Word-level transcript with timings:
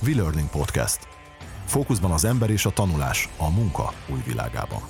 V-Learning 0.00 0.48
Podcast. 0.50 0.98
Fókuszban 1.64 2.10
az 2.10 2.24
ember 2.24 2.50
és 2.50 2.66
a 2.66 2.70
tanulás 2.70 3.28
a 3.36 3.50
munka 3.50 3.92
új 4.08 4.20
világában. 4.26 4.80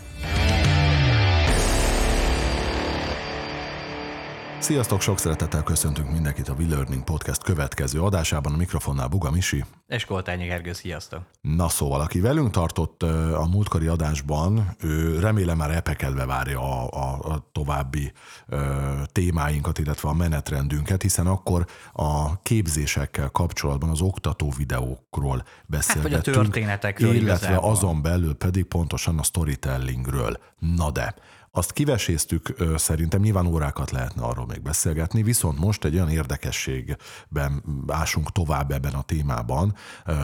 Sziasztok, 4.67 5.01
sok 5.01 5.19
szeretettel 5.19 5.63
köszöntünk 5.63 6.11
mindenkit 6.11 6.49
a 6.49 6.55
V-Learning 6.55 7.05
Podcast 7.05 7.43
következő 7.43 8.01
adásában. 8.01 8.53
A 8.53 8.57
mikrofonnál 8.57 9.09
Buga 9.09 9.31
Misi. 9.31 9.65
És 9.87 10.05
Koltányi 10.05 10.47
Gergő, 10.47 10.73
sziasztok. 10.73 11.21
Na 11.41 11.69
szóval, 11.69 12.01
aki 12.01 12.21
velünk 12.21 12.51
tartott 12.51 13.03
a 13.33 13.49
múltkori 13.51 13.87
adásban, 13.87 14.77
ő 14.81 15.19
remélem 15.21 15.57
már 15.57 15.71
epekedve 15.71 16.25
várja 16.25 16.61
a, 16.61 16.89
a, 16.91 17.33
a 17.33 17.49
további 17.53 18.13
ö, 18.47 18.93
témáinkat, 19.13 19.79
illetve 19.79 20.09
a 20.09 20.15
menetrendünket, 20.15 21.03
hiszen 21.03 21.27
akkor 21.27 21.67
a 21.93 22.43
képzésekkel 22.43 23.31
kapcsolatban 23.31 23.91
az 23.91 24.01
oktató 24.01 24.53
videókról 24.57 25.45
beszélgettünk. 25.67 26.15
Hát, 26.15 26.25
vagy 26.25 26.35
a 26.35 26.43
történetekről 26.43 27.15
Illetve 27.15 27.47
igazából. 27.47 27.71
azon 27.71 28.03
belül 28.03 28.35
pedig 28.35 28.65
pontosan 28.65 29.19
a 29.19 29.23
storytellingről. 29.23 30.39
Na 30.59 30.91
de, 30.91 31.15
azt 31.57 31.73
kiveséztük, 31.73 32.55
szerintem 32.77 33.21
nyilván 33.21 33.47
órákat 33.47 33.91
lehetne 33.91 34.23
arról 34.23 34.47
még 34.47 34.63
beszélgetni, 34.63 35.23
viszont 35.23 35.59
most 35.59 35.85
egy 35.85 35.95
olyan 35.95 36.11
érdekességben 36.11 37.65
ásunk 37.87 38.33
tovább 38.33 38.71
ebben 38.71 38.95
a 38.95 39.03
témában, 39.03 39.75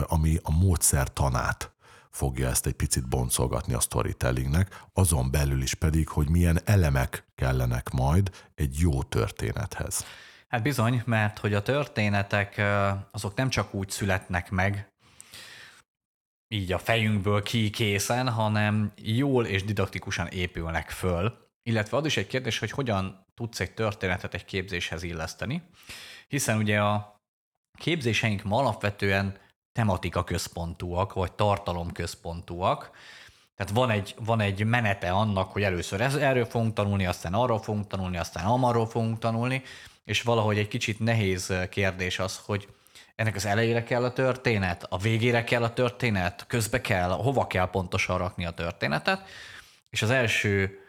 ami 0.07 0.37
a 0.43 0.51
módszertanát 0.51 1.73
fogja 2.09 2.49
ezt 2.49 2.65
egy 2.65 2.73
picit 2.73 3.07
boncolgatni 3.07 3.73
a 3.73 3.79
storytellingnek, 3.79 4.83
azon 4.93 5.31
belül 5.31 5.61
is 5.61 5.73
pedig, 5.73 6.07
hogy 6.07 6.29
milyen 6.29 6.59
elemek 6.65 7.27
kellenek 7.35 7.89
majd 7.89 8.29
egy 8.55 8.79
jó 8.79 9.03
történethez. 9.03 10.05
Hát 10.47 10.61
bizony, 10.61 11.01
mert 11.05 11.39
hogy 11.39 11.53
a 11.53 11.61
történetek 11.61 12.61
azok 13.11 13.35
nem 13.35 13.49
csak 13.49 13.73
úgy 13.73 13.89
születnek 13.89 14.51
meg, 14.51 14.92
így 16.53 16.71
a 16.71 16.79
fejünkből 16.79 17.43
ki 17.43 17.69
készen, 17.69 18.29
hanem 18.29 18.93
jól 18.95 19.45
és 19.45 19.63
didaktikusan 19.63 20.27
épülnek 20.27 20.89
föl. 20.89 21.33
Illetve 21.63 21.97
az 21.97 22.05
is 22.05 22.17
egy 22.17 22.27
kérdés, 22.27 22.59
hogy 22.59 22.71
hogyan 22.71 23.25
tudsz 23.33 23.59
egy 23.59 23.73
történetet 23.73 24.33
egy 24.33 24.45
képzéshez 24.45 25.03
illeszteni, 25.03 25.61
hiszen 26.27 26.57
ugye 26.57 26.81
a 26.81 27.21
képzéseink 27.77 28.43
ma 28.43 28.57
alapvetően 28.57 29.37
tematika 29.71 30.23
központúak, 30.23 31.13
vagy 31.13 31.31
tartalom 31.31 31.91
központúak, 31.91 32.91
tehát 33.55 33.73
van 33.73 33.89
egy, 33.89 34.15
van 34.19 34.39
egy 34.39 34.65
menete 34.65 35.11
annak, 35.11 35.51
hogy 35.51 35.63
először 35.63 36.01
ez, 36.01 36.15
erről 36.15 36.45
fogunk 36.45 36.73
tanulni, 36.73 37.05
aztán 37.05 37.33
arról 37.33 37.59
fogunk 37.59 37.87
tanulni, 37.87 38.17
aztán 38.17 38.45
amarról 38.45 38.87
fogunk 38.87 39.19
tanulni, 39.19 39.61
és 40.03 40.21
valahogy 40.21 40.57
egy 40.57 40.67
kicsit 40.67 40.99
nehéz 40.99 41.53
kérdés 41.69 42.19
az, 42.19 42.41
hogy 42.45 42.67
ennek 43.15 43.35
az 43.35 43.45
elejére 43.45 43.83
kell 43.83 44.03
a 44.03 44.13
történet, 44.13 44.85
a 44.89 44.97
végére 44.97 45.43
kell 45.43 45.63
a 45.63 45.73
történet, 45.73 46.45
közbe 46.47 46.81
kell, 46.81 47.09
hova 47.09 47.47
kell 47.47 47.69
pontosan 47.69 48.17
rakni 48.17 48.45
a 48.45 48.51
történetet, 48.51 49.27
és 49.89 50.01
az 50.01 50.09
első 50.09 50.79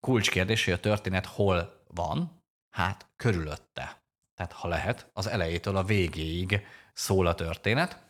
kulcskérdés, 0.00 0.64
hogy 0.64 0.72
a 0.72 0.80
történet 0.80 1.26
hol 1.26 1.84
van, 1.86 2.42
hát 2.70 3.06
körülötte. 3.16 4.02
Tehát 4.34 4.52
ha 4.52 4.68
lehet, 4.68 5.10
az 5.12 5.26
elejétől 5.26 5.76
a 5.76 5.84
végéig 5.84 6.66
szól 6.92 7.26
a 7.26 7.34
történet, 7.34 8.02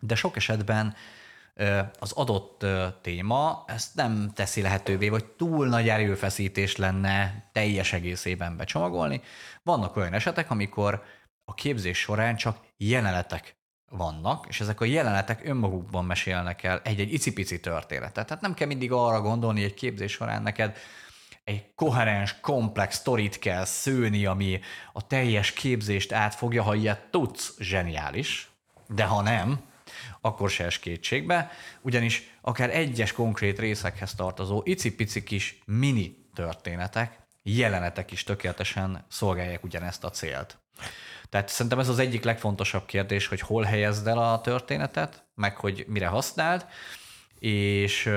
de 0.00 0.14
sok 0.14 0.36
esetben 0.36 0.94
az 1.98 2.12
adott 2.12 2.66
téma 3.00 3.64
ezt 3.66 3.94
nem 3.94 4.30
teszi 4.34 4.62
lehetővé, 4.62 5.08
vagy 5.08 5.24
túl 5.24 5.68
nagy 5.68 5.88
erőfeszítés 5.88 6.76
lenne 6.76 7.44
teljes 7.52 7.92
egészében 7.92 8.56
becsomagolni. 8.56 9.22
Vannak 9.62 9.96
olyan 9.96 10.12
esetek, 10.12 10.50
amikor 10.50 11.04
a 11.52 11.54
képzés 11.54 11.98
során 11.98 12.36
csak 12.36 12.58
jelenetek 12.76 13.56
vannak, 13.90 14.46
és 14.48 14.60
ezek 14.60 14.80
a 14.80 14.84
jelenetek 14.84 15.44
önmagukban 15.44 16.04
mesélnek 16.04 16.62
el 16.62 16.80
egy-egy 16.84 17.12
icipici 17.12 17.60
történetet. 17.60 18.26
Tehát 18.26 18.42
nem 18.42 18.54
kell 18.54 18.66
mindig 18.66 18.92
arra 18.92 19.20
gondolni, 19.20 19.62
egy 19.62 19.74
képzés 19.74 20.12
során 20.12 20.42
neked 20.42 20.76
egy 21.44 21.74
koherens, 21.74 22.40
komplex 22.40 22.96
sztorit 22.96 23.38
kell 23.38 23.64
szőni, 23.64 24.26
ami 24.26 24.60
a 24.92 25.06
teljes 25.06 25.52
képzést 25.52 26.12
átfogja, 26.12 26.62
ha 26.62 26.74
ilyet 26.74 27.08
tudsz, 27.10 27.54
zseniális, 27.58 28.50
de 28.88 29.04
ha 29.04 29.22
nem, 29.22 29.60
akkor 30.20 30.50
se 30.50 30.64
es 30.64 30.78
kétségbe, 30.78 31.50
ugyanis 31.80 32.36
akár 32.40 32.70
egyes 32.70 33.12
konkrét 33.12 33.58
részekhez 33.58 34.14
tartozó 34.14 34.62
icipici 34.64 35.22
kis 35.22 35.58
mini 35.64 36.16
történetek, 36.34 37.18
jelenetek 37.42 38.10
is 38.10 38.24
tökéletesen 38.24 39.04
szolgálják 39.08 39.64
ugyanezt 39.64 40.04
a 40.04 40.10
célt. 40.10 40.62
Tehát 41.32 41.48
szerintem 41.48 41.78
ez 41.78 41.88
az 41.88 41.98
egyik 41.98 42.24
legfontosabb 42.24 42.86
kérdés, 42.86 43.26
hogy 43.26 43.40
hol 43.40 43.62
helyezd 43.62 44.06
el 44.06 44.18
a 44.18 44.40
történetet, 44.40 45.24
meg 45.34 45.56
hogy 45.56 45.84
mire 45.88 46.06
használd, 46.06 46.66
és, 47.38 48.10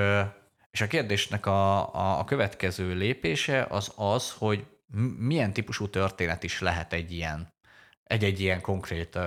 és 0.70 0.80
a 0.80 0.86
kérdésnek 0.86 1.46
a, 1.46 1.94
a, 1.94 2.18
a 2.18 2.24
következő 2.24 2.94
lépése 2.94 3.66
az 3.70 3.92
az, 3.94 4.34
hogy 4.38 4.66
milyen 5.18 5.52
típusú 5.52 5.88
történet 5.88 6.42
is 6.42 6.60
lehet 6.60 6.92
egy 6.92 7.12
ilyen, 7.12 7.52
egy-egy 8.04 8.40
ilyen 8.40 8.60
konkrét 8.60 9.18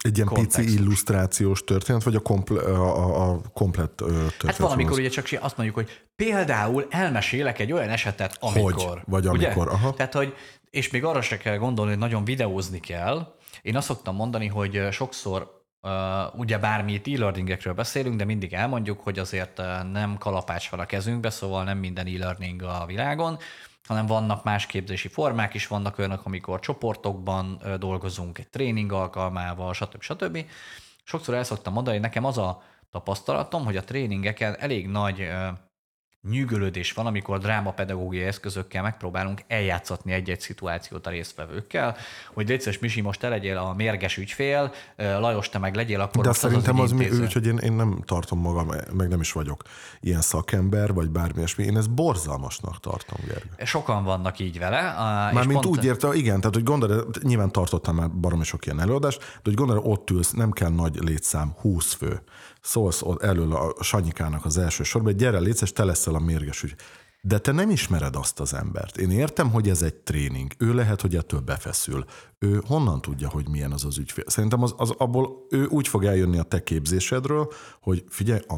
egy 0.00 0.16
ilyen 0.16 0.28
kontextus. 0.28 0.64
pici 0.64 0.76
illusztrációs 0.76 1.64
történet, 1.64 2.02
vagy 2.02 2.14
a, 2.14 2.20
komple, 2.20 2.60
a, 2.62 3.30
a 3.30 3.40
komplett 3.52 3.96
történet? 3.96 4.40
Hát 4.42 4.56
valamikor 4.56 4.98
ugye 4.98 5.08
csak 5.08 5.28
azt 5.40 5.56
mondjuk, 5.56 5.78
hogy 5.78 5.90
például 6.16 6.86
elmesélek 6.90 7.58
egy 7.58 7.72
olyan 7.72 7.88
esetet, 7.88 8.36
amikor. 8.40 8.72
Hogy? 8.72 9.00
Vagy 9.04 9.26
amikor, 9.26 9.66
ugye? 9.66 9.76
aha. 9.76 9.94
Tehát, 9.94 10.14
hogy 10.14 10.34
és 10.70 10.90
még 10.90 11.04
arra 11.04 11.22
se 11.22 11.36
kell 11.36 11.56
gondolni, 11.56 11.90
hogy 11.90 12.00
nagyon 12.00 12.24
videózni 12.24 12.80
kell. 12.80 13.34
Én 13.62 13.76
azt 13.76 13.86
szoktam 13.86 14.14
mondani, 14.14 14.46
hogy 14.46 14.88
sokszor 14.90 15.58
Uh, 15.82 16.38
ugye 16.38 16.58
bármi 16.58 16.92
itt 16.92 17.06
e-learningekről 17.06 17.74
beszélünk, 17.74 18.16
de 18.16 18.24
mindig 18.24 18.52
elmondjuk, 18.52 19.00
hogy 19.00 19.18
azért 19.18 19.56
nem 19.92 20.16
kalapács 20.18 20.70
van 20.70 20.80
a 20.80 20.86
kezünkbe, 20.86 21.30
szóval 21.30 21.64
nem 21.64 21.78
minden 21.78 22.06
e-learning 22.06 22.62
a 22.62 22.84
világon, 22.86 23.38
hanem 23.86 24.06
vannak 24.06 24.44
más 24.44 24.66
képzési 24.66 25.08
formák 25.08 25.54
is, 25.54 25.66
vannak 25.66 25.98
olyanok, 25.98 26.24
amikor 26.24 26.60
csoportokban 26.60 27.62
dolgozunk 27.78 28.38
egy 28.38 28.48
tréning 28.48 28.92
alkalmával, 28.92 29.74
stb. 29.74 30.02
stb. 30.02 30.44
Sokszor 31.04 31.34
el 31.34 31.44
szoktam 31.44 31.72
mondani, 31.72 31.96
hogy 31.96 32.04
nekem 32.04 32.24
az 32.24 32.38
a 32.38 32.62
tapasztalatom, 32.90 33.64
hogy 33.64 33.76
a 33.76 33.84
tréningeken 33.84 34.56
elég 34.58 34.88
nagy 34.88 35.28
nyűgölődés 36.28 36.92
van, 36.92 37.06
amikor 37.06 37.38
drámapedagógiai 37.38 38.24
eszközökkel 38.24 38.82
megpróbálunk 38.82 39.40
eljátszatni 39.46 40.12
egy-egy 40.12 40.40
szituációt 40.40 41.06
a 41.06 41.10
résztvevőkkel, 41.10 41.96
hogy 42.32 42.48
létszes 42.48 42.78
Misi, 42.78 43.00
most 43.00 43.20
te 43.20 43.28
legyél 43.28 43.56
a 43.56 43.74
mérges 43.74 44.16
ügyfél, 44.16 44.72
Lajos, 44.96 45.48
te 45.48 45.58
meg 45.58 45.74
legyél 45.74 46.00
akkor 46.00 46.24
De 46.24 46.32
szerintem 46.32 46.80
az, 46.80 46.92
az 46.92 46.98
mi, 46.98 47.10
úgyhogy 47.10 47.46
én, 47.46 47.56
én 47.56 47.72
nem 47.72 48.02
tartom 48.04 48.40
magam, 48.40 48.68
meg 48.92 49.08
nem 49.08 49.20
is 49.20 49.32
vagyok 49.32 49.62
ilyen 50.00 50.20
szakember, 50.20 50.92
vagy 50.92 51.10
bármi 51.10 51.36
ilyesmi. 51.36 51.64
Én 51.64 51.76
ezt 51.76 51.90
borzalmasnak 51.90 52.80
tartom, 52.80 53.18
Gergő. 53.26 53.64
Sokan 53.64 54.04
vannak 54.04 54.38
így 54.38 54.58
vele. 54.58 54.80
Mármint 55.32 55.60
pont... 55.60 55.66
úgy 55.66 55.84
érte, 55.84 56.14
igen, 56.14 56.38
tehát 56.38 56.54
hogy 56.54 56.64
gondolod, 56.64 57.22
nyilván 57.22 57.52
tartottam 57.52 57.94
már 57.94 58.10
baromi 58.10 58.44
sok 58.44 58.66
ilyen 58.66 58.80
előadást, 58.80 59.18
de 59.18 59.40
hogy 59.42 59.54
gondolod, 59.54 59.82
ott 59.86 60.10
ülsz, 60.10 60.30
nem 60.30 60.50
kell 60.50 60.70
nagy 60.70 60.98
létszám, 61.04 61.54
20 61.60 61.92
fő 61.92 62.22
szólsz 62.60 63.02
elől 63.20 63.52
a 63.52 63.82
Sanyikának 63.82 64.44
az 64.44 64.58
első 64.58 64.82
sorban, 64.82 65.16
gyere, 65.16 65.38
létsz, 65.38 65.72
te 65.72 65.84
leszel 65.84 66.14
a 66.14 66.18
mérges 66.18 66.62
ügy. 66.62 66.74
De 67.22 67.38
te 67.38 67.52
nem 67.52 67.70
ismered 67.70 68.16
azt 68.16 68.40
az 68.40 68.54
embert. 68.54 68.96
Én 68.96 69.10
értem, 69.10 69.50
hogy 69.50 69.68
ez 69.68 69.82
egy 69.82 69.94
tréning. 69.94 70.52
Ő 70.58 70.74
lehet, 70.74 71.00
hogy 71.00 71.16
ettől 71.16 71.40
befeszül. 71.40 72.04
Ő 72.38 72.62
honnan 72.66 73.00
tudja, 73.00 73.28
hogy 73.28 73.48
milyen 73.48 73.72
az 73.72 73.84
az 73.84 73.98
ügyfél? 73.98 74.24
Szerintem 74.26 74.62
az, 74.62 74.74
az 74.76 74.94
abból 74.98 75.46
ő 75.50 75.66
úgy 75.66 75.88
fog 75.88 76.04
eljönni 76.04 76.38
a 76.38 76.42
te 76.42 76.62
képzésedről, 76.62 77.52
hogy 77.80 78.04
figyelj, 78.08 78.40
a, 78.48 78.54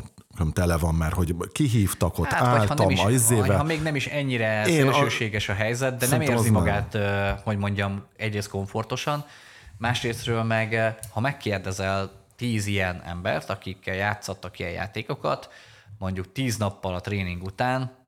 tele 0.53 0.77
van 0.77 0.95
már, 0.95 1.13
hogy 1.13 1.35
kihívtak 1.53 2.19
ott, 2.19 2.27
hát, 2.27 2.43
álltam 2.43 2.97
ha, 2.97 3.11
is, 3.11 3.15
izével. 3.15 3.57
ha 3.57 3.63
még 3.63 3.83
nem 3.83 3.97
is 3.97 4.07
ennyire 4.07 4.67
Én 4.67 4.75
szélsőséges 4.75 5.49
a, 5.49 5.53
a 5.53 5.55
helyzet, 5.57 5.97
de 5.97 6.07
nem 6.07 6.21
érzi 6.21 6.51
magát, 6.51 6.93
nem. 6.93 7.37
hogy 7.45 7.59
mondjam, 7.59 8.05
egyrészt 8.17 8.49
komfortosan, 8.49 9.25
másrésztről 9.79 10.43
meg, 10.43 10.99
ha 11.11 11.21
megkérdezel 11.21 12.22
tíz 12.43 12.67
ilyen 12.67 13.03
embert, 13.05 13.51
akikkel 13.51 13.95
játszottak 13.95 14.59
ilyen 14.59 14.71
játékokat, 14.71 15.51
mondjuk 15.99 16.33
tíz 16.33 16.57
nappal 16.57 16.95
a 16.95 17.01
tréning 17.01 17.43
után, 17.43 18.07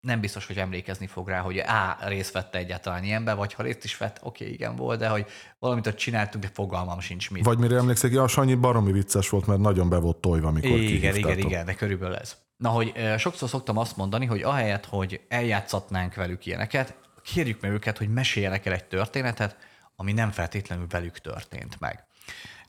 nem 0.00 0.20
biztos, 0.20 0.46
hogy 0.46 0.58
emlékezni 0.58 1.06
fog 1.06 1.28
rá, 1.28 1.40
hogy 1.40 1.58
A 1.58 1.96
részt 2.06 2.32
vette 2.32 2.58
egyáltalán 2.58 3.04
ilyenbe, 3.04 3.34
vagy 3.34 3.52
ha 3.52 3.62
részt 3.62 3.84
is 3.84 3.96
vett, 3.96 4.18
oké, 4.22 4.44
okay, 4.44 4.54
igen, 4.54 4.76
volt, 4.76 4.98
de 4.98 5.08
hogy 5.08 5.26
valamit 5.58 5.86
ott 5.86 5.96
csináltunk, 5.96 6.44
de 6.44 6.50
fogalmam 6.54 7.00
sincs 7.00 7.30
mit. 7.30 7.44
Vagy 7.44 7.58
mire 7.58 7.76
emlékszik, 7.76 8.12
ja, 8.12 8.26
Sanyi 8.26 8.54
baromi 8.54 8.92
vicces 8.92 9.28
volt, 9.28 9.46
mert 9.46 9.60
nagyon 9.60 9.88
be 9.88 9.98
volt 9.98 10.16
tojva, 10.16 10.48
amikor 10.48 10.70
Igen, 10.70 11.16
igen, 11.16 11.38
igen, 11.38 11.64
de 11.64 11.74
körülbelül 11.74 12.16
ez. 12.16 12.36
Na, 12.56 12.68
hogy 12.68 12.92
sokszor 13.18 13.48
szoktam 13.48 13.76
azt 13.76 13.96
mondani, 13.96 14.26
hogy 14.26 14.42
ahelyett, 14.42 14.84
hogy 14.84 15.20
eljátszatnánk 15.28 16.14
velük 16.14 16.46
ilyeneket, 16.46 16.94
kérjük 17.22 17.60
meg 17.60 17.70
őket, 17.70 17.98
hogy 17.98 18.08
meséljenek 18.08 18.66
el 18.66 18.72
egy 18.72 18.84
történetet, 18.84 19.56
ami 19.96 20.12
nem 20.12 20.30
feltétlenül 20.30 20.86
velük 20.88 21.18
történt 21.18 21.80
meg. 21.80 22.06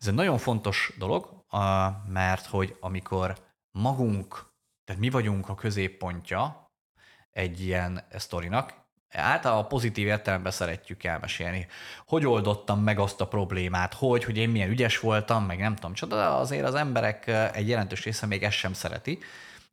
Ez 0.03 0.09
egy 0.09 0.15
nagyon 0.15 0.37
fontos 0.37 0.93
dolog, 0.97 1.45
mert 2.07 2.45
hogy 2.45 2.77
amikor 2.79 3.35
magunk, 3.71 4.45
tehát 4.85 5.01
mi 5.01 5.09
vagyunk 5.09 5.49
a 5.49 5.55
középpontja 5.55 6.71
egy 7.31 7.61
ilyen 7.61 8.03
sztorinak, 8.17 8.73
általában 9.09 9.67
pozitív 9.67 10.07
értelemben 10.07 10.51
szeretjük 10.51 11.03
elmesélni. 11.03 11.67
Hogy 12.05 12.25
oldottam 12.25 12.79
meg 12.79 12.99
azt 12.99 13.21
a 13.21 13.27
problémát, 13.27 13.93
hogy, 13.93 14.23
hogy 14.23 14.37
én 14.37 14.49
milyen 14.49 14.69
ügyes 14.69 14.99
voltam, 14.99 15.45
meg 15.45 15.59
nem 15.59 15.75
tudom, 15.75 15.93
csoda, 15.93 16.15
de 16.15 16.25
azért 16.25 16.67
az 16.67 16.75
emberek 16.75 17.27
egy 17.53 17.67
jelentős 17.67 18.03
része 18.03 18.25
még 18.25 18.43
ezt 18.43 18.57
sem 18.57 18.73
szereti 18.73 19.19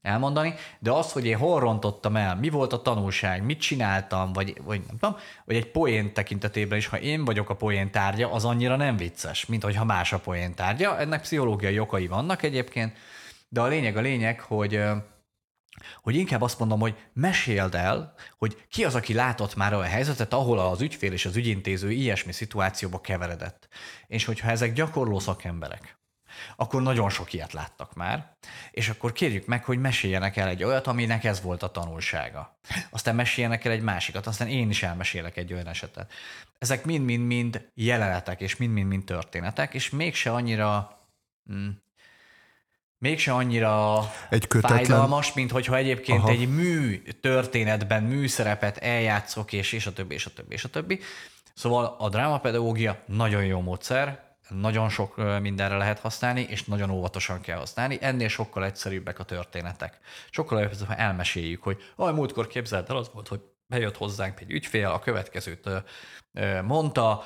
elmondani, 0.03 0.55
de 0.79 0.91
az, 0.91 1.13
hogy 1.13 1.27
én 1.27 1.37
hol 1.37 1.61
rontottam 1.61 2.17
el, 2.17 2.37
mi 2.37 2.49
volt 2.49 2.73
a 2.73 2.83
tanulság, 2.83 3.45
mit 3.45 3.61
csináltam, 3.61 4.33
vagy, 4.33 4.61
vagy 4.65 4.83
nem 4.87 4.99
tudom, 4.99 5.17
vagy 5.45 5.57
egy 5.57 5.71
poén 5.71 6.13
tekintetében 6.13 6.79
is, 6.79 6.87
ha 6.87 6.99
én 6.99 7.25
vagyok 7.25 7.51
a 7.51 7.57
poén 7.57 7.91
tárgya, 7.91 8.33
az 8.33 8.45
annyira 8.45 8.77
nem 8.77 8.97
vicces, 8.97 9.47
mint 9.47 9.63
hogyha 9.63 9.85
más 9.85 10.13
a 10.13 10.19
poén 10.19 10.55
tárgya. 10.55 10.99
Ennek 10.99 11.21
pszichológiai 11.21 11.79
okai 11.79 12.07
vannak 12.07 12.43
egyébként, 12.43 12.97
de 13.49 13.61
a 13.61 13.67
lényeg 13.67 13.97
a 13.97 14.01
lényeg, 14.01 14.41
hogy 14.41 14.81
hogy 16.03 16.15
inkább 16.15 16.43
azt 16.43 16.59
mondom, 16.59 16.81
hogy 16.81 16.97
meséld 17.13 17.75
el, 17.75 18.15
hogy 18.39 18.65
ki 18.71 18.85
az, 18.85 18.95
aki 18.95 19.15
látott 19.15 19.57
már 19.57 19.75
olyan 19.75 19.89
helyzetet, 19.89 20.33
ahol 20.33 20.59
az 20.59 20.81
ügyfél 20.81 21.13
és 21.13 21.27
az 21.27 21.37
ügyintéző 21.37 21.91
ilyesmi 21.91 22.33
szituációba 22.33 23.01
keveredett. 23.01 23.69
És 24.07 24.25
hogyha 24.25 24.51
ezek 24.51 24.73
gyakorló 24.73 25.19
szakemberek, 25.19 26.00
akkor 26.57 26.83
nagyon 26.83 27.11
sok 27.11 27.33
ilyet 27.33 27.53
láttak 27.53 27.95
már, 27.95 28.37
és 28.71 28.89
akkor 28.89 29.13
kérjük 29.13 29.47
meg, 29.47 29.65
hogy 29.65 29.79
meséljenek 29.79 30.37
el 30.37 30.49
egy 30.49 30.65
olyat, 30.65 30.87
aminek 30.87 31.25
ez 31.25 31.43
volt 31.43 31.63
a 31.63 31.71
tanulsága. 31.71 32.59
Aztán 32.91 33.15
meséljenek 33.15 33.65
el 33.65 33.73
egy 33.73 33.83
másikat, 33.83 34.27
aztán 34.27 34.49
én 34.49 34.71
is 34.71 34.83
elmesélek 34.83 35.37
egy 35.37 35.53
olyan 35.53 35.69
esetet. 35.69 36.13
Ezek 36.59 36.85
mind-mind-mind 36.85 37.71
jelenetek, 37.75 38.41
és 38.41 38.57
mind-mind-mind 38.57 39.05
történetek, 39.05 39.75
és 39.75 39.91
mégse 39.91 40.33
annyira 40.33 40.99
hmm, 41.47 41.83
mégse 43.01 43.33
annyira 43.33 44.05
egy 44.31 44.47
kötetlen... 44.47 44.79
fájdalmas, 44.79 45.33
mint 45.33 45.51
hogyha 45.51 45.77
egyébként 45.77 46.19
Aha. 46.19 46.31
egy 46.31 46.49
mű 46.49 47.03
történetben 47.21 48.03
műszerepet 48.03 48.77
eljátszok, 48.77 49.53
és, 49.53 49.73
és 49.73 49.87
a 49.87 49.93
többi, 49.93 50.15
és 50.15 50.27
a 50.27 50.31
többi, 50.31 50.55
és 50.55 50.65
a 50.65 50.69
többi. 50.69 51.01
Szóval 51.55 51.97
a 51.99 52.09
drámapedagógia 52.09 53.03
nagyon 53.07 53.45
jó 53.45 53.61
módszer, 53.61 54.30
nagyon 54.51 54.89
sok 54.89 55.41
mindenre 55.41 55.77
lehet 55.77 55.99
használni, 55.99 56.41
és 56.41 56.65
nagyon 56.65 56.91
óvatosan 56.91 57.41
kell 57.41 57.59
használni. 57.59 57.99
Ennél 58.01 58.29
sokkal 58.29 58.65
egyszerűbbek 58.65 59.19
a 59.19 59.25
történetek. 59.25 59.99
Sokkal 60.31 60.61
jobb, 60.61 60.87
ha 60.87 60.95
elmeséljük, 60.95 61.63
hogy 61.63 61.83
aj, 61.97 62.13
múltkor 62.13 62.47
képzeld 62.47 62.91
el, 62.91 62.97
az 62.97 63.11
volt, 63.13 63.29
hogy 63.29 63.41
bejött 63.67 63.97
hozzánk 63.97 64.41
egy 64.41 64.51
ügyfél, 64.51 64.87
a 64.87 64.99
következőt 64.99 65.69
mondta, 66.63 67.23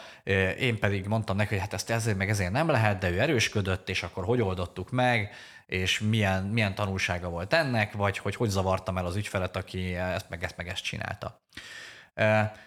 én 0.59 0.79
pedig 0.79 1.07
mondtam 1.07 1.37
neki, 1.37 1.49
hogy 1.49 1.59
hát 1.59 1.73
ezt 1.73 1.91
ezért 1.91 2.17
meg 2.17 2.31
ezért 2.31 2.53
nem 2.53 2.69
lehet, 2.69 2.99
de 2.99 3.11
ő 3.11 3.21
erősködött, 3.21 3.89
és 3.89 4.03
akkor 4.03 4.25
hogy 4.25 4.41
oldottuk 4.41 4.91
meg, 4.91 5.35
és 5.67 6.01
milyen, 6.01 6.45
milyen 6.45 6.75
tanulsága 6.75 7.29
volt 7.29 7.53
ennek, 7.53 7.93
vagy 7.93 8.19
hogy 8.19 8.35
hogy 8.37 8.49
zavartam 8.49 8.99
el 8.99 9.07
az 9.07 9.17
ügyfelet, 9.17 9.57
aki 9.57 9.95
ezt 9.95 10.29
meg 10.29 10.45
ezt 10.45 10.57
meg 10.57 10.69
ezt 10.69 10.83
csinálta. 10.83 11.43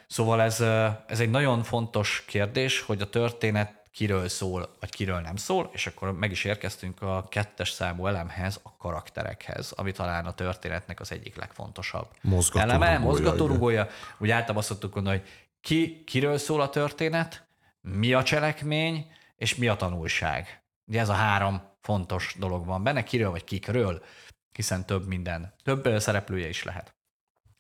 Szóval 0.08 0.42
ez, 0.42 0.62
ez 1.08 1.20
egy 1.20 1.30
nagyon 1.30 1.64
fontos 1.64 2.24
kérdés, 2.28 2.82
hogy 2.82 3.02
a 3.02 3.10
történet 3.10 3.77
kiről 3.98 4.28
szól, 4.28 4.76
vagy 4.80 4.90
kiről 4.90 5.20
nem 5.20 5.36
szól, 5.36 5.70
és 5.74 5.88
akkor 5.88 6.18
meg 6.18 6.32
is 6.32 6.44
érkeztünk 6.44 7.02
a 7.02 7.28
kettes 7.30 7.70
számú 7.70 8.08
elemhez, 8.08 8.60
a 8.64 8.78
karakterekhez, 8.78 9.72
ami 9.72 9.92
talán 9.92 10.26
a 10.26 10.34
történetnek 10.34 11.00
az 11.00 11.12
egyik 11.12 11.36
legfontosabb 11.36 12.08
eleme, 12.54 12.98
mozgatórugója. 12.98 13.88
Úgy 14.18 14.30
általában 14.30 14.64
szoktuk 14.64 14.94
gondolni, 14.94 15.20
hogy 15.20 15.30
ki, 15.62 16.04
kiről 16.04 16.38
szól 16.38 16.62
a 16.62 16.70
történet, 16.70 17.48
mi 17.82 18.14
a 18.14 18.24
cselekmény, 18.24 19.12
és 19.36 19.56
mi 19.56 19.68
a 19.68 19.76
tanulság. 19.76 20.64
Ugye 20.86 21.00
ez 21.00 21.10
a 21.10 21.14
három 21.14 21.62
fontos 21.82 22.36
dolog 22.40 22.66
van 22.66 22.84
benne, 22.84 23.04
kiről 23.04 23.30
vagy 23.30 23.44
kikről, 23.44 24.04
hiszen 24.52 24.86
több 24.86 25.08
minden, 25.08 25.54
több 25.64 26.00
szereplője 26.00 26.48
is 26.48 26.64
lehet. 26.64 26.96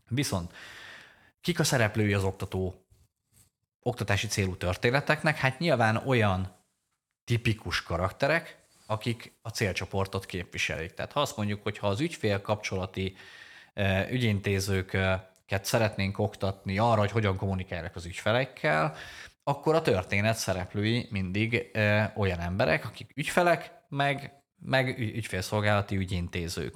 Viszont 0.08 0.54
kik 1.42 1.60
a 1.60 1.64
szereplői 1.64 2.14
az 2.14 2.24
oktató 2.24 2.87
oktatási 3.88 4.28
célú 4.28 4.56
történeteknek? 4.56 5.38
Hát 5.38 5.60
nyilván 5.60 5.96
olyan 5.96 6.56
tipikus 7.24 7.84
karakterek, 7.84 8.58
akik 8.86 9.34
a 9.42 9.50
célcsoportot 9.50 10.26
képviselik. 10.26 10.94
Tehát 10.94 11.12
ha 11.12 11.22
azt 11.22 11.38
mondjuk, 11.38 11.64
hogy 11.64 11.78
ha 11.78 11.88
az 11.88 12.00
ügyfél 12.00 12.42
kapcsolati 12.42 13.16
ügyintézőket 14.10 15.66
szeretnénk 15.66 16.20
oktatni 16.20 16.78
arra, 16.78 17.00
hogy 17.00 17.12
hogyan 17.12 17.38
kommunikálják 17.38 17.96
az 17.96 18.06
ügyfelekkel, 18.06 18.96
akkor 19.44 19.76
a 19.76 19.82
történet 19.82 20.38
szereplői 20.38 21.08
mindig 21.10 21.72
olyan 22.16 22.40
emberek, 22.40 22.86
akik 22.86 23.12
ügyfelek, 23.16 23.72
meg, 23.90 24.34
meg 24.60 25.00
ügyfélszolgálati 25.00 25.96
ügyintézők. 25.96 26.76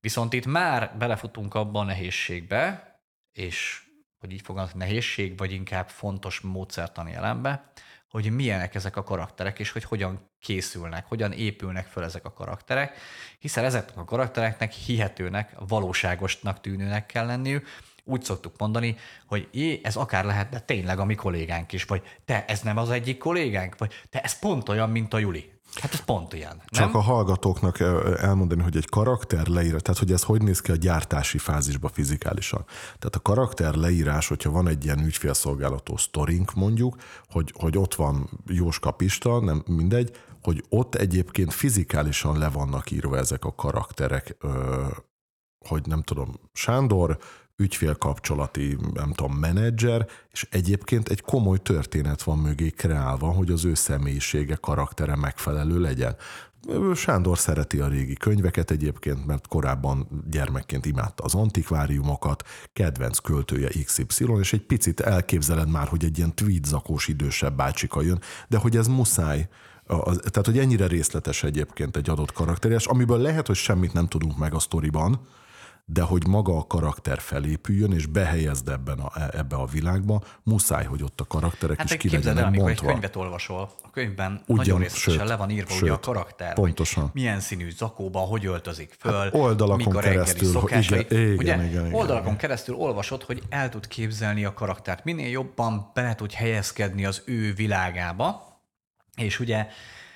Viszont 0.00 0.32
itt 0.32 0.46
már 0.46 0.96
belefutunk 0.98 1.54
abban 1.54 1.82
a 1.82 1.86
nehézségbe, 1.86 2.94
és 3.32 3.82
hogy 4.20 4.32
így 4.32 4.42
fogalmazok, 4.42 4.78
nehézség, 4.78 5.38
vagy 5.38 5.52
inkább 5.52 5.88
fontos 5.88 6.40
módszertani 6.40 7.12
elembe, 7.12 7.70
hogy 8.10 8.30
milyenek 8.30 8.74
ezek 8.74 8.96
a 8.96 9.02
karakterek, 9.02 9.58
és 9.58 9.70
hogy 9.70 9.84
hogyan 9.84 10.28
készülnek, 10.40 11.06
hogyan 11.06 11.32
épülnek 11.32 11.86
föl 11.86 12.04
ezek 12.04 12.24
a 12.24 12.32
karakterek, 12.32 12.98
hiszen 13.38 13.64
ezeknek 13.64 13.96
a 13.96 14.04
karaktereknek 14.04 14.72
hihetőnek, 14.72 15.52
valóságosnak 15.58 16.60
tűnőnek 16.60 17.06
kell 17.06 17.26
lenniük, 17.26 17.66
úgy 18.04 18.22
szoktuk 18.22 18.54
mondani, 18.58 18.96
hogy 19.26 19.48
é, 19.52 19.80
ez 19.82 19.96
akár 19.96 20.24
lehet, 20.24 20.48
de 20.48 20.60
tényleg 20.60 20.98
a 20.98 21.04
mi 21.04 21.14
kollégánk 21.14 21.72
is, 21.72 21.84
vagy 21.84 22.02
te, 22.24 22.44
ez 22.44 22.60
nem 22.60 22.76
az 22.76 22.90
egyik 22.90 23.18
kollégánk, 23.18 23.78
vagy 23.78 23.92
te, 24.10 24.20
ez 24.20 24.38
pont 24.38 24.68
olyan, 24.68 24.90
mint 24.90 25.14
a 25.14 25.18
Juli. 25.18 25.52
Hát 25.74 25.92
ez 25.92 26.04
pont 26.04 26.32
ilyen. 26.32 26.56
Nem? 26.56 26.66
Csak 26.66 26.94
a 26.94 27.00
hallgatóknak 27.00 27.80
elmondani, 28.20 28.62
hogy 28.62 28.76
egy 28.76 28.88
karakter 28.88 29.46
leírás, 29.46 29.82
tehát 29.82 29.98
hogy 29.98 30.12
ez 30.12 30.22
hogy 30.22 30.42
néz 30.42 30.60
ki 30.60 30.70
a 30.70 30.76
gyártási 30.76 31.38
fázisba 31.38 31.88
fizikálisan. 31.88 32.64
Tehát 32.84 33.14
a 33.14 33.20
karakter 33.20 33.74
leírás, 33.74 34.28
hogyha 34.28 34.50
van 34.50 34.68
egy 34.68 34.84
ilyen 34.84 35.04
ügyfélszolgálató 35.04 35.96
sztorink 35.96 36.54
mondjuk, 36.54 36.96
hogy, 37.28 37.54
hogy 37.58 37.78
ott 37.78 37.94
van 37.94 38.30
Jóska 38.46 38.90
Pista, 38.90 39.40
nem 39.40 39.62
mindegy, 39.66 40.16
hogy 40.42 40.64
ott 40.68 40.94
egyébként 40.94 41.52
fizikálisan 41.52 42.38
le 42.38 42.48
vannak 42.48 42.90
írva 42.90 43.16
ezek 43.16 43.44
a 43.44 43.54
karakterek, 43.54 44.36
hogy 45.66 45.86
nem 45.86 46.02
tudom, 46.02 46.40
Sándor 46.52 47.18
ügyfélkapcsolati, 47.60 48.76
nem 48.94 49.12
tudom, 49.12 49.36
menedzser, 49.36 50.06
és 50.32 50.46
egyébként 50.50 51.08
egy 51.08 51.20
komoly 51.20 51.58
történet 51.58 52.22
van 52.22 52.38
mögé 52.38 52.68
kreálva, 52.70 53.30
hogy 53.30 53.50
az 53.50 53.64
ő 53.64 53.74
személyisége, 53.74 54.54
karaktere 54.54 55.16
megfelelő 55.16 55.80
legyen. 55.80 56.16
Sándor 56.94 57.38
szereti 57.38 57.78
a 57.78 57.88
régi 57.88 58.14
könyveket 58.14 58.70
egyébként, 58.70 59.26
mert 59.26 59.46
korábban 59.46 60.08
gyermekként 60.30 60.86
imádta 60.86 61.24
az 61.24 61.34
antikváriumokat, 61.34 62.42
kedvenc 62.72 63.18
költője 63.18 63.68
XY, 63.84 64.26
és 64.40 64.52
egy 64.52 64.66
picit 64.66 65.00
elképzeled 65.00 65.70
már, 65.70 65.88
hogy 65.88 66.04
egy 66.04 66.18
ilyen 66.18 66.34
tweedzakós 66.34 67.08
idősebb 67.08 67.56
bácsika 67.56 68.02
jön, 68.02 68.20
de 68.48 68.58
hogy 68.58 68.76
ez 68.76 68.86
muszáj, 68.86 69.48
az, 69.86 70.20
tehát, 70.30 70.46
hogy 70.46 70.58
ennyire 70.58 70.86
részletes 70.86 71.42
egyébként 71.42 71.96
egy 71.96 72.10
adott 72.10 72.32
karakter, 72.32 72.70
és 72.70 72.86
amiből 72.86 73.18
lehet, 73.18 73.46
hogy 73.46 73.56
semmit 73.56 73.92
nem 73.92 74.06
tudunk 74.06 74.38
meg 74.38 74.54
a 74.54 74.58
sztoriban, 74.58 75.20
de 75.92 76.02
hogy 76.02 76.26
maga 76.26 76.56
a 76.56 76.66
karakter 76.66 77.18
felépüljön, 77.18 77.92
és 77.92 78.06
behelyezd 78.06 78.68
ebben 78.68 78.98
a, 78.98 79.36
ebbe 79.36 79.56
a 79.56 79.64
világba, 79.64 80.22
muszáj, 80.42 80.84
hogy 80.84 81.02
ott 81.02 81.20
a 81.20 81.24
karakterek 81.24 81.78
hát, 81.78 81.90
is 81.90 81.96
ki 81.96 82.10
legyenek 82.10 82.44
el, 82.44 82.50
mondva. 82.50 82.70
egy 82.70 82.80
könyvet 82.80 83.16
olvasol, 83.16 83.70
a 83.82 83.90
könyvben 83.90 84.42
Ugyan, 84.46 84.56
nagyon 84.56 84.78
részletesen 84.78 85.18
sőt, 85.18 85.28
le 85.28 85.36
van 85.36 85.50
írva 85.50 85.70
sőt, 85.70 85.82
ugye 85.82 85.92
a 85.92 85.98
karakter, 85.98 86.54
pontosan. 86.54 87.10
milyen 87.12 87.40
színű 87.40 87.70
zakóban, 87.70 88.26
hogy 88.26 88.46
öltözik 88.46 88.96
föl, 88.98 89.12
hát 89.12 89.34
oldalakon 89.34 89.92
mik 89.92 90.02
keresztül, 90.02 90.50
szokásai. 90.50 91.06
Igen, 91.08 91.22
igen, 91.22 91.36
ugye, 91.36 91.54
igen, 91.54 91.64
igen, 91.64 91.94
oldalakon 91.94 92.26
igen. 92.26 92.38
keresztül 92.38 92.74
olvasod, 92.74 93.22
hogy 93.22 93.42
el 93.48 93.68
tud 93.68 93.86
képzelni 93.88 94.44
a 94.44 94.54
karaktert, 94.54 95.04
minél 95.04 95.28
jobban 95.28 95.90
bele 95.94 96.14
tud 96.14 96.32
helyezkedni 96.32 97.04
az 97.04 97.22
ő 97.24 97.52
világába, 97.52 98.58
és 99.16 99.40
ugye, 99.40 99.66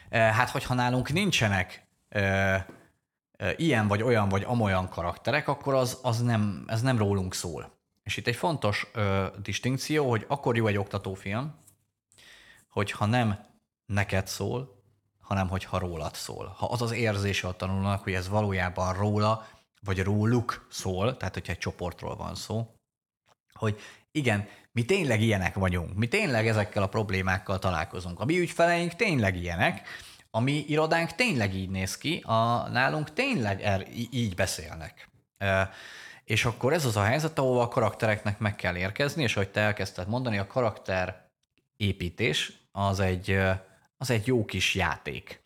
eh, 0.09 0.35
hát 0.35 0.50
hogyha 0.50 0.75
nálunk 0.75 1.12
nincsenek 1.12 1.87
eh, 2.09 2.64
ilyen 3.57 3.88
vagy 3.88 4.03
olyan 4.03 4.29
vagy 4.29 4.43
amolyan 4.43 4.88
karakterek, 4.88 5.49
akkor 5.49 5.75
az, 5.75 5.99
az 6.03 6.23
nem, 6.23 6.64
ez 6.67 6.83
nem 6.83 6.99
rólunk 6.99 7.35
szól. 7.35 7.73
És 8.03 8.17
itt 8.17 8.26
egy 8.26 8.37
fontos 8.37 8.87
ö, 8.93 9.26
distinkció, 9.43 10.11
hogy 10.11 10.25
akkor 10.29 10.57
jó 10.57 10.67
egy 10.67 10.76
oktatófilm, 10.76 11.55
hogyha 12.69 13.07
nem 13.07 13.38
neked 13.87 14.26
szól, 14.26 14.83
hanem 15.21 15.49
hogyha 15.49 15.79
rólad 15.79 16.14
szól. 16.14 16.55
Ha 16.57 16.67
az 16.67 16.83
az 16.83 16.93
érzése 16.93 17.49
a 17.49 17.57
tanulónak, 17.57 18.03
hogy 18.03 18.12
ez 18.12 18.29
valójában 18.29 18.95
róla, 18.95 19.47
vagy 19.81 20.03
róluk 20.03 20.67
szól, 20.71 21.17
tehát 21.17 21.35
hogyha 21.35 21.53
egy 21.53 21.59
csoportról 21.59 22.17
van 22.17 22.35
szó, 22.35 22.75
hogy 23.53 23.81
igen, 24.12 24.49
mi 24.73 24.85
tényleg 24.85 25.21
ilyenek 25.21 25.55
vagyunk, 25.55 25.95
mi 25.95 26.09
tényleg 26.09 26.47
ezekkel 26.47 26.83
a 26.83 26.88
problémákkal 26.88 27.59
találkozunk. 27.59 28.21
A 28.21 28.25
mi 28.25 28.38
ügyfeleink 28.38 28.95
tényleg 28.95 29.37
ilyenek, 29.37 29.88
a 30.35 30.41
mi 30.41 30.64
irodánk 30.69 31.14
tényleg 31.14 31.55
így 31.55 31.71
néz 31.71 31.99
ki, 31.99 32.23
a, 32.26 32.69
nálunk 32.69 33.12
tényleg 33.12 33.62
er, 33.62 33.87
így 34.11 34.35
beszélnek. 34.35 35.09
E, 35.38 35.71
és 36.25 36.45
akkor 36.45 36.73
ez 36.73 36.85
az 36.85 36.97
a 36.97 37.03
helyzet, 37.03 37.38
ahol 37.38 37.61
a 37.61 37.69
karaktereknek 37.69 38.38
meg 38.38 38.57
kell 38.57 38.76
érkezni, 38.76 39.23
és 39.23 39.37
ahogy 39.37 39.50
te 39.50 39.61
elkezdted 39.61 40.09
mondani, 40.09 40.38
a 40.38 40.47
karakter 40.47 41.31
építés 41.76 42.53
az 42.73 43.00
egy, 43.00 43.38
az 43.97 44.11
egy 44.11 44.26
jó 44.26 44.45
kis 44.45 44.75
játék. 44.75 45.43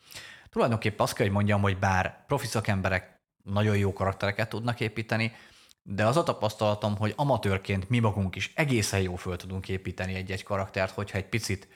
Tulajdonképpen 0.49 0.99
azt 0.99 1.13
kell, 1.13 1.25
hogy 1.25 1.35
mondjam, 1.35 1.61
hogy 1.61 1.77
bár 1.77 2.25
profi 2.27 2.47
szakemberek 2.47 3.19
nagyon 3.43 3.77
jó 3.77 3.93
karaktereket 3.93 4.49
tudnak 4.49 4.79
építeni, 4.79 5.35
de 5.83 6.05
az 6.05 6.17
a 6.17 6.23
tapasztalatom, 6.23 6.97
hogy 6.97 7.13
amatőrként 7.15 7.89
mi 7.89 7.99
magunk 7.99 8.35
is 8.35 8.51
egészen 8.55 9.01
jó 9.01 9.15
föl 9.15 9.35
tudunk 9.35 9.69
építeni 9.69 10.13
egy-egy 10.13 10.43
karaktert, 10.43 10.93
hogyha 10.93 11.17
egy 11.17 11.29
picit 11.29 11.67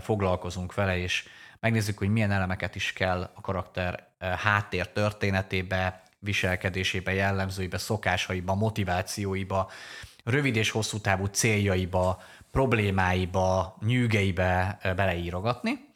foglalkozunk 0.00 0.74
vele, 0.74 0.96
és 0.96 1.28
megnézzük, 1.60 1.98
hogy 1.98 2.08
milyen 2.08 2.30
elemeket 2.30 2.74
is 2.74 2.92
kell 2.92 3.30
a 3.34 3.40
karakter 3.40 4.08
háttér 4.18 4.88
történetébe, 4.88 6.02
viselkedésébe, 6.18 7.12
jellemzőibe, 7.12 7.78
szokásaiba, 7.78 8.54
motivációiba, 8.54 9.70
rövid 10.24 10.56
és 10.56 10.70
hosszú 10.70 10.98
távú 10.98 11.24
céljaiba, 11.24 12.22
problémáiba, 12.50 13.76
nyűgeibe 13.80 14.78
beleírogatni. 14.96 15.88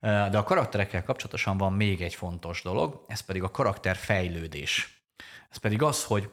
De 0.00 0.38
a 0.38 0.42
karakterekkel 0.42 1.04
kapcsolatosan 1.04 1.56
van 1.56 1.72
még 1.72 2.02
egy 2.02 2.14
fontos 2.14 2.62
dolog, 2.62 3.04
ez 3.08 3.20
pedig 3.20 3.42
a 3.42 3.50
karakter 3.50 3.96
fejlődés. 3.96 5.02
Ez 5.50 5.56
pedig 5.56 5.82
az, 5.82 6.04
hogy 6.04 6.30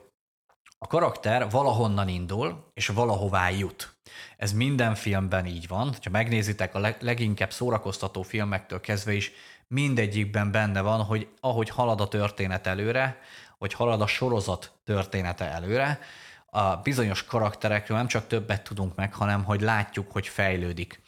a 0.79 0.87
karakter 0.87 1.49
valahonnan 1.49 2.07
indul, 2.07 2.71
és 2.73 2.87
valahová 2.87 3.49
jut. 3.49 3.95
Ez 4.37 4.53
minden 4.53 4.95
filmben 4.95 5.45
így 5.45 5.67
van. 5.67 5.95
Ha 6.03 6.09
megnézitek 6.09 6.75
a 6.75 6.95
leginkább 6.99 7.51
szórakoztató 7.51 8.21
filmektől 8.21 8.81
kezdve 8.81 9.13
is, 9.13 9.31
mindegyikben 9.67 10.51
benne 10.51 10.81
van, 10.81 11.03
hogy 11.03 11.27
ahogy 11.39 11.69
halad 11.69 12.01
a 12.01 12.07
történet 12.07 12.67
előre, 12.67 13.19
vagy 13.57 13.73
halad 13.73 14.01
a 14.01 14.07
sorozat 14.07 14.71
története 14.83 15.45
előre, 15.45 15.99
a 16.45 16.75
bizonyos 16.75 17.23
karakterekről 17.23 17.97
nem 17.97 18.07
csak 18.07 18.27
többet 18.27 18.63
tudunk 18.63 18.95
meg, 18.95 19.13
hanem 19.13 19.43
hogy 19.43 19.61
látjuk, 19.61 20.11
hogy 20.11 20.27
fejlődik. 20.27 21.01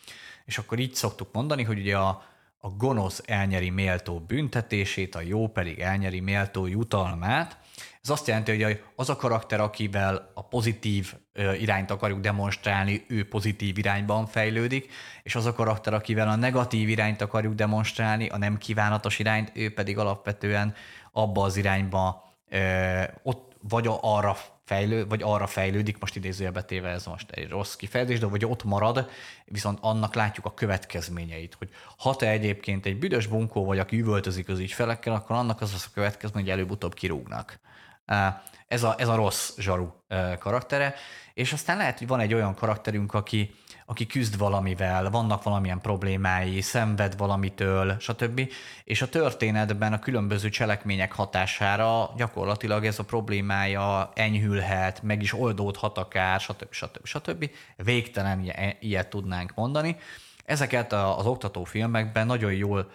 És 0.46 0.58
akkor 0.58 0.80
így 0.80 0.96
szoktuk 0.96 1.34
mondani, 1.34 1.64
hogy 1.64 1.80
ugye 1.80 1.98
a, 1.98 2.24
a 2.58 2.70
gonosz 2.70 3.22
elnyeri 3.26 3.70
méltó 3.70 4.20
büntetését, 4.20 5.16
a 5.16 5.22
jó 5.22 5.48
pedig 5.48 5.80
elnyeri 5.80 6.20
méltó 6.20 6.66
jutalmát, 6.66 7.58
ez 8.02 8.10
azt 8.10 8.28
jelenti, 8.28 8.64
hogy 8.64 8.82
az 8.96 9.10
a 9.10 9.16
karakter, 9.16 9.60
akivel 9.60 10.32
a 10.34 10.48
pozitív 10.48 11.14
irányt 11.60 11.92
akarjuk 11.92 12.20
demonstrálni, 12.20 13.06
ő 13.08 13.28
pozitív 13.28 13.78
irányban 13.78 14.26
fejlődik, 14.26 14.92
és 15.24 15.36
az 15.36 15.46
a 15.46 15.54
karakter, 15.54 15.94
akivel 15.94 16.28
a 16.28 16.36
negatív 16.36 16.90
irányt 16.90 17.22
akarjuk 17.22 17.54
demonstrálni, 17.54 18.28
a 18.28 18.38
nem 18.38 18.58
kívánatos 18.58 19.20
irányt, 19.20 19.52
ő 19.54 19.74
pedig 19.74 19.98
alapvetően 19.98 20.74
abba 21.12 21.44
az 21.44 21.58
irányba 21.58 22.34
ott 23.24 23.56
vagy 23.62 23.90
arra 24.02 24.38
fejlő, 24.70 25.08
vagy 25.08 25.22
arra 25.24 25.48
fejlődik, 25.48 26.00
most 26.00 26.16
idézőjelbe 26.16 26.64
téve 26.64 26.90
ez 26.90 27.06
most 27.06 27.32
egy 27.32 27.50
rossz 27.50 27.76
kifejezés, 27.76 28.20
de 28.20 28.26
vagy 28.26 28.46
ott 28.46 28.64
marad, 28.64 29.10
viszont 29.46 29.78
annak 29.82 30.14
látjuk 30.14 30.46
a 30.46 30.54
következményeit, 30.54 31.54
hogy 31.54 31.70
ha 31.98 32.16
te 32.16 32.30
egyébként 32.30 32.86
egy 32.86 33.00
büdös 33.00 33.28
bunkó 33.28 33.66
vagy, 33.66 33.80
aki 33.80 34.00
üvöltözik 34.00 34.50
az 34.50 34.60
ügyfelekkel, 34.60 35.14
akkor 35.14 35.36
annak 35.36 35.62
az 35.62 35.74
az 35.74 35.86
a 35.88 35.94
következmény, 35.94 36.44
hogy 36.44 36.52
előbb-utóbb 36.52 36.94
kirúgnak. 36.94 37.60
Ez 38.68 38.84
a, 38.84 38.96
ez 38.98 39.08
a 39.08 39.16
rossz 39.16 39.58
zsaru 39.58 39.88
karaktere, 40.40 40.96
és 41.34 41.54
aztán 41.54 41.78
lehet, 41.78 41.98
hogy 41.98 42.08
van 42.08 42.20
egy 42.20 42.34
olyan 42.34 42.56
karakterünk, 42.56 43.14
aki, 43.14 43.56
aki 43.90 44.06
küzd 44.06 44.38
valamivel, 44.38 45.10
vannak 45.10 45.44
valamilyen 45.44 45.82
problémái, 45.82 46.62
szenved 46.62 47.18
valamitől, 47.18 47.96
stb. 48.00 48.52
És 48.84 49.02
a 49.02 49.10
történetben 49.10 49.94
a 49.94 50.00
különböző 50.00 50.50
cselekmények 50.50 51.12
hatására 51.12 52.14
gyakorlatilag 52.18 52.86
ez 52.86 53.00
a 53.00 53.04
problémája 53.04 54.12
enyhülhet, 54.16 55.02
meg 55.02 55.22
is 55.22 55.34
oldódhat 55.34 55.98
akár, 55.98 56.40
stb. 56.40 56.72
stb. 56.72 57.06
stb. 57.06 57.50
Végtelen 57.76 58.52
ilyet 58.80 59.10
tudnánk 59.10 59.52
mondani. 59.56 59.96
Ezeket 60.46 60.94
az 60.94 61.26
oktató 61.26 61.64
filmekben 61.64 62.26
nagyon 62.26 62.54
jól 62.54 62.92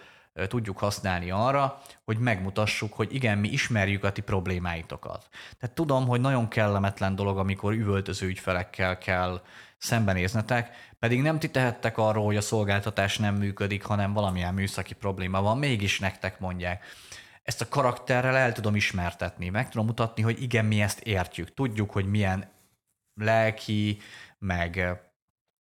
tudjuk 0.49 0.79
használni 0.79 1.31
arra, 1.31 1.81
hogy 2.05 2.19
megmutassuk, 2.19 2.93
hogy 2.93 3.15
igen, 3.15 3.39
mi 3.39 3.49
ismerjük 3.49 4.05
a 4.05 4.13
ti 4.13 4.21
problémáitokat. 4.21 5.29
Tehát 5.61 5.75
tudom, 5.75 6.07
hogy 6.07 6.21
nagyon 6.21 6.49
kellemetlen 6.49 7.15
dolog, 7.15 7.39
amikor 7.39 7.73
üvöltöző 7.73 8.27
ügyfelekkel 8.27 8.99
kell 8.99 9.41
szembenéznetek, 9.85 10.93
pedig 10.99 11.23
nem 11.23 11.39
ti 11.39 11.51
tehettek 11.51 11.99
arról, 11.99 12.25
hogy 12.25 12.37
a 12.37 12.41
szolgáltatás 12.41 13.19
nem 13.19 13.35
működik, 13.35 13.85
hanem 13.85 14.13
valamilyen 14.13 14.55
műszaki 14.55 14.95
probléma 14.95 15.43
van, 15.43 15.59
mégis 15.59 15.99
nektek 15.99 16.41
mondják. 16.41 16.85
Ezt 17.43 17.61
a 17.61 17.69
karakterrel 17.69 18.37
el 18.37 18.53
tudom 18.53 18.77
ismertetni, 18.77 19.49
meg 19.49 19.69
tudom 19.69 19.87
mutatni, 19.87 20.23
hogy 20.23 20.43
igen, 20.43 20.65
mi 20.65 20.81
ezt 20.81 21.01
értjük. 21.01 21.55
Tudjuk, 21.55 21.91
hogy 21.91 22.07
milyen 22.07 22.53
lelki, 23.15 23.99
meg 24.39 24.99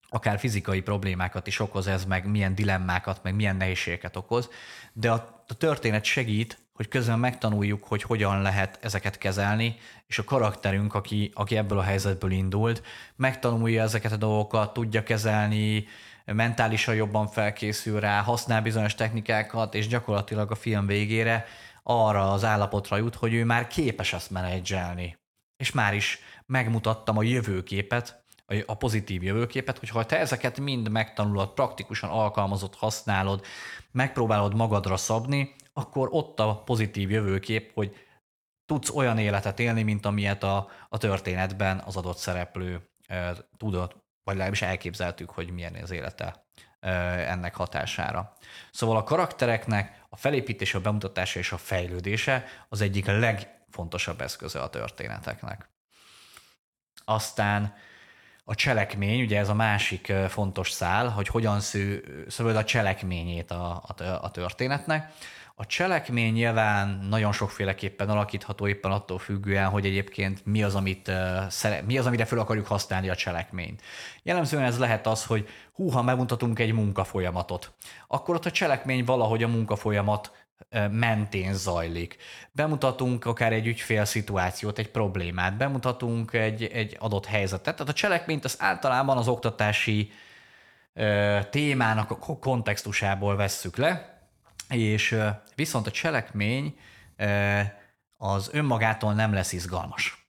akár 0.08 0.38
fizikai 0.38 0.80
problémákat 0.80 1.46
is 1.46 1.58
okoz 1.60 1.86
ez, 1.86 2.04
meg 2.04 2.26
milyen 2.26 2.54
dilemmákat, 2.54 3.22
meg 3.22 3.34
milyen 3.34 3.56
nehézségeket 3.56 4.16
okoz, 4.16 4.50
de 4.92 5.10
a, 5.10 5.44
a 5.48 5.54
történet 5.54 6.04
segít, 6.04 6.58
hogy 6.74 6.88
közben 6.88 7.18
megtanuljuk, 7.18 7.84
hogy 7.84 8.02
hogyan 8.02 8.42
lehet 8.42 8.78
ezeket 8.82 9.18
kezelni, 9.18 9.76
és 10.06 10.18
a 10.18 10.24
karakterünk, 10.24 10.94
aki, 10.94 11.30
aki 11.34 11.56
ebből 11.56 11.78
a 11.78 11.82
helyzetből 11.82 12.30
indult, 12.30 12.82
megtanulja 13.16 13.82
ezeket 13.82 14.12
a 14.12 14.16
dolgokat, 14.16 14.72
tudja 14.72 15.02
kezelni, 15.02 15.86
mentálisan 16.24 16.94
jobban 16.94 17.26
felkészül 17.26 18.00
rá, 18.00 18.20
használ 18.20 18.62
bizonyos 18.62 18.94
technikákat, 18.94 19.74
és 19.74 19.86
gyakorlatilag 19.86 20.50
a 20.50 20.54
film 20.54 20.86
végére 20.86 21.44
arra 21.82 22.32
az 22.32 22.44
állapotra 22.44 22.96
jut, 22.96 23.14
hogy 23.14 23.34
ő 23.34 23.44
már 23.44 23.66
képes 23.66 24.12
ezt 24.12 24.30
menedzselni. 24.30 25.18
És 25.56 25.72
már 25.72 25.94
is 25.94 26.18
megmutattam 26.46 27.18
a 27.18 27.22
jövőképet, 27.22 28.22
a 28.66 28.76
pozitív 28.76 29.22
jövőképet, 29.22 29.78
hogyha 29.78 30.06
te 30.06 30.18
ezeket 30.18 30.60
mind 30.60 30.88
megtanulod, 30.88 31.48
praktikusan 31.48 32.10
alkalmazott, 32.10 32.74
használod, 32.74 33.44
megpróbálod 33.90 34.54
magadra 34.54 34.96
szabni, 34.96 35.54
akkor 35.76 36.08
ott 36.10 36.40
a 36.40 36.62
pozitív 36.62 37.10
jövőkép, 37.10 37.72
hogy 37.74 37.96
tudsz 38.66 38.90
olyan 38.90 39.18
életet 39.18 39.58
élni, 39.58 39.82
mint 39.82 40.06
amilyet 40.06 40.42
a, 40.42 40.68
a 40.88 40.98
történetben 40.98 41.82
az 41.84 41.96
adott 41.96 42.16
szereplő 42.16 42.88
e, 43.06 43.36
tudott, 43.56 43.92
vagy 44.22 44.34
legalábbis 44.34 44.62
elképzeltük, 44.62 45.30
hogy 45.30 45.50
milyen 45.50 45.74
az 45.74 45.90
élete 45.90 46.46
e, 46.80 46.90
ennek 47.30 47.54
hatására. 47.54 48.36
Szóval 48.72 48.96
a 48.96 49.02
karaktereknek 49.02 50.04
a 50.08 50.16
felépítése, 50.16 50.78
a 50.78 50.80
bemutatása 50.80 51.38
és 51.38 51.52
a 51.52 51.56
fejlődése 51.56 52.44
az 52.68 52.80
egyik 52.80 53.06
legfontosabb 53.06 54.20
eszköze 54.20 54.62
a 54.62 54.70
történeteknek. 54.70 55.68
Aztán 57.04 57.74
a 58.44 58.54
cselekmény, 58.54 59.22
ugye 59.22 59.38
ez 59.38 59.48
a 59.48 59.54
másik 59.54 60.12
fontos 60.28 60.70
szál, 60.70 61.08
hogy 61.08 61.26
hogyan 61.28 61.60
sző, 61.60 62.04
szövöd 62.28 62.56
a 62.56 62.64
cselekményét 62.64 63.50
a, 63.50 63.82
a, 63.96 64.02
a 64.02 64.30
történetnek. 64.30 65.12
A 65.56 65.66
cselekmény 65.66 66.32
nyilván 66.32 66.88
nagyon 67.08 67.32
sokféleképpen 67.32 68.08
alakítható, 68.08 68.68
éppen 68.68 68.90
attól 68.90 69.18
függően, 69.18 69.68
hogy 69.68 69.86
egyébként 69.86 70.46
mi 70.46 70.62
az, 70.62 70.74
amit, 70.74 71.10
mi 71.84 71.98
az, 71.98 72.06
amire 72.06 72.24
fel 72.24 72.38
akarjuk 72.38 72.66
használni 72.66 73.08
a 73.08 73.14
cselekményt. 73.14 73.82
Jellemzően 74.22 74.64
ez 74.64 74.78
lehet 74.78 75.06
az, 75.06 75.24
hogy 75.24 75.48
hú, 75.72 75.88
ha 75.88 76.02
megmutatunk 76.02 76.58
egy 76.58 76.72
munkafolyamatot, 76.72 77.72
akkor 78.08 78.34
ott 78.34 78.46
a 78.46 78.50
cselekmény 78.50 79.04
valahogy 79.04 79.42
a 79.42 79.48
munkafolyamat 79.48 80.46
mentén 80.90 81.54
zajlik. 81.54 82.16
Bemutatunk 82.52 83.24
akár 83.24 83.52
egy 83.52 83.66
ügyfél 83.66 84.04
szituációt, 84.04 84.78
egy 84.78 84.90
problémát, 84.90 85.56
bemutatunk 85.56 86.32
egy, 86.32 86.64
egy 86.64 86.96
adott 87.00 87.26
helyzetet. 87.26 87.76
Tehát 87.76 87.92
a 87.92 87.96
cselekményt 87.96 88.44
az 88.44 88.56
általában 88.58 89.16
az 89.16 89.28
oktatási 89.28 90.12
ö, 90.94 91.38
témának 91.50 92.10
a 92.10 92.38
kontextusából 92.38 93.36
vesszük 93.36 93.76
le, 93.76 94.13
és 94.68 95.16
viszont 95.54 95.86
a 95.86 95.90
cselekmény 95.90 96.78
az 98.16 98.48
önmagától 98.52 99.14
nem 99.14 99.32
lesz 99.32 99.52
izgalmas. 99.52 100.28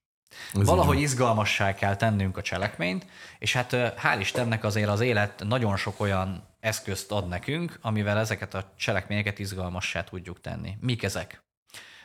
Ez 0.54 0.65
Valahogy 0.65 1.00
izgalmassá 1.00 1.74
kell 1.74 1.96
tennünk 1.96 2.38
a 2.38 2.42
cselekményt, 2.42 3.06
és 3.39 3.54
hát 3.54 3.72
hál' 3.74 4.18
Istennek 4.20 4.63
azért 4.63 4.89
az 4.89 5.00
élet 5.00 5.44
nagyon 5.44 5.77
sok 5.77 6.00
olyan 6.00 6.48
eszközt 6.60 7.12
ad 7.12 7.27
nekünk, 7.27 7.80
amivel 7.82 8.18
ezeket 8.18 8.54
a 8.54 8.74
cselekményeket 8.77 9.39
izgalmassá 9.39 10.04
tudjuk 10.04 10.42
tenni. 10.42 10.77
Mik 10.80 11.04
ezek? 11.04 11.44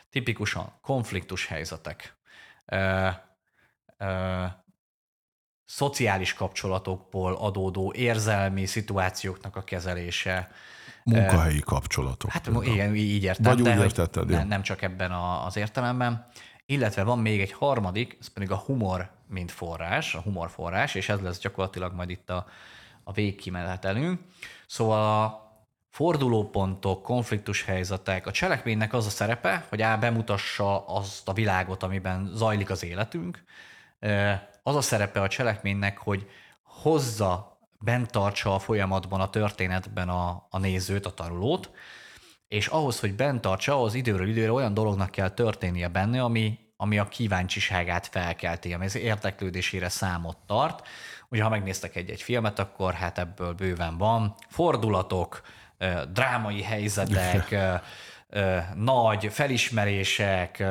Tipikusan 0.09 0.73
konfliktus 0.81 1.47
helyzetek, 1.47 2.15
ö, 2.65 3.07
ö, 3.97 4.45
szociális 5.65 6.33
kapcsolatokból 6.33 7.35
adódó 7.35 7.93
érzelmi 7.93 8.65
szituációknak 8.65 9.55
a 9.55 9.63
kezelése. 9.63 10.51
Munkahelyi 11.03 11.59
kapcsolatok. 11.59 12.31
Hát 12.31 12.43
például. 12.43 12.65
igen, 12.65 12.95
így 12.95 13.23
értem. 13.23 13.55
Vagy 13.55 13.61
úgy 13.61 13.79
értetted, 13.79 14.29
nem, 14.29 14.47
nem 14.47 14.61
csak 14.61 14.81
ebben 14.81 15.11
a, 15.11 15.45
az 15.45 15.57
értelemben. 15.57 16.27
Illetve 16.65 17.03
van 17.03 17.19
még 17.19 17.41
egy 17.41 17.51
harmadik, 17.51 18.17
ez 18.19 18.27
pedig 18.27 18.51
a 18.51 18.55
humor, 18.57 19.11
mint 19.27 19.51
forrás, 19.51 20.15
a 20.15 20.21
humor 20.21 20.49
forrás, 20.49 20.95
és 20.95 21.09
ez 21.09 21.19
lesz 21.19 21.39
gyakorlatilag 21.39 21.93
majd 21.93 22.09
itt 22.09 22.29
a, 22.29 22.45
a 23.03 23.11
végkimenetelünk. 23.11 24.19
Szóval 24.67 25.23
a 25.23 25.41
fordulópontok, 25.89 27.03
konfliktus 27.03 27.63
helyzetek, 27.63 28.27
a 28.27 28.31
cselekménynek 28.31 28.93
az 28.93 29.05
a 29.05 29.09
szerepe, 29.09 29.65
hogy 29.69 29.81
á, 29.81 29.95
bemutassa 29.95 30.85
azt 30.87 31.27
a 31.27 31.33
világot, 31.33 31.83
amiben 31.83 32.31
zajlik 32.33 32.69
az 32.69 32.83
életünk. 32.83 33.43
Az 34.63 34.75
a 34.75 34.81
szerepe 34.81 35.21
a 35.21 35.27
cselekménynek, 35.27 35.97
hogy 35.97 36.29
hozza, 36.63 37.50
bent 37.81 38.11
tartsa 38.11 38.55
a 38.55 38.59
folyamatban, 38.59 39.21
a 39.21 39.29
történetben 39.29 40.09
a, 40.09 40.47
a 40.49 40.57
nézőt, 40.57 41.05
a 41.05 41.13
tanulót, 41.13 41.71
és 42.47 42.67
ahhoz, 42.67 42.99
hogy 42.99 43.15
bent 43.15 43.41
tartsa, 43.41 43.81
az 43.81 43.93
időről 43.93 44.27
időre 44.27 44.51
olyan 44.51 44.73
dolognak 44.73 45.11
kell 45.11 45.29
történnie 45.29 45.87
benne, 45.87 46.23
ami, 46.23 46.59
ami 46.75 46.97
a 46.97 47.07
kíváncsiságát 47.07 48.07
felkelti, 48.07 48.73
ami 48.73 48.85
az 48.85 48.95
érdeklődésére 48.95 49.89
számot 49.89 50.37
tart. 50.45 50.87
Ugye, 51.29 51.43
ha 51.43 51.49
megnéztek 51.49 51.95
egy-egy 51.95 52.21
filmet, 52.21 52.59
akkor 52.59 52.93
hát 52.93 53.17
ebből 53.17 53.53
bőven 53.53 53.97
van. 53.97 54.35
Fordulatok, 54.47 55.41
drámai 56.13 56.61
helyzetek, 56.61 57.55
nagy 58.75 59.27
felismerések, 59.31 60.63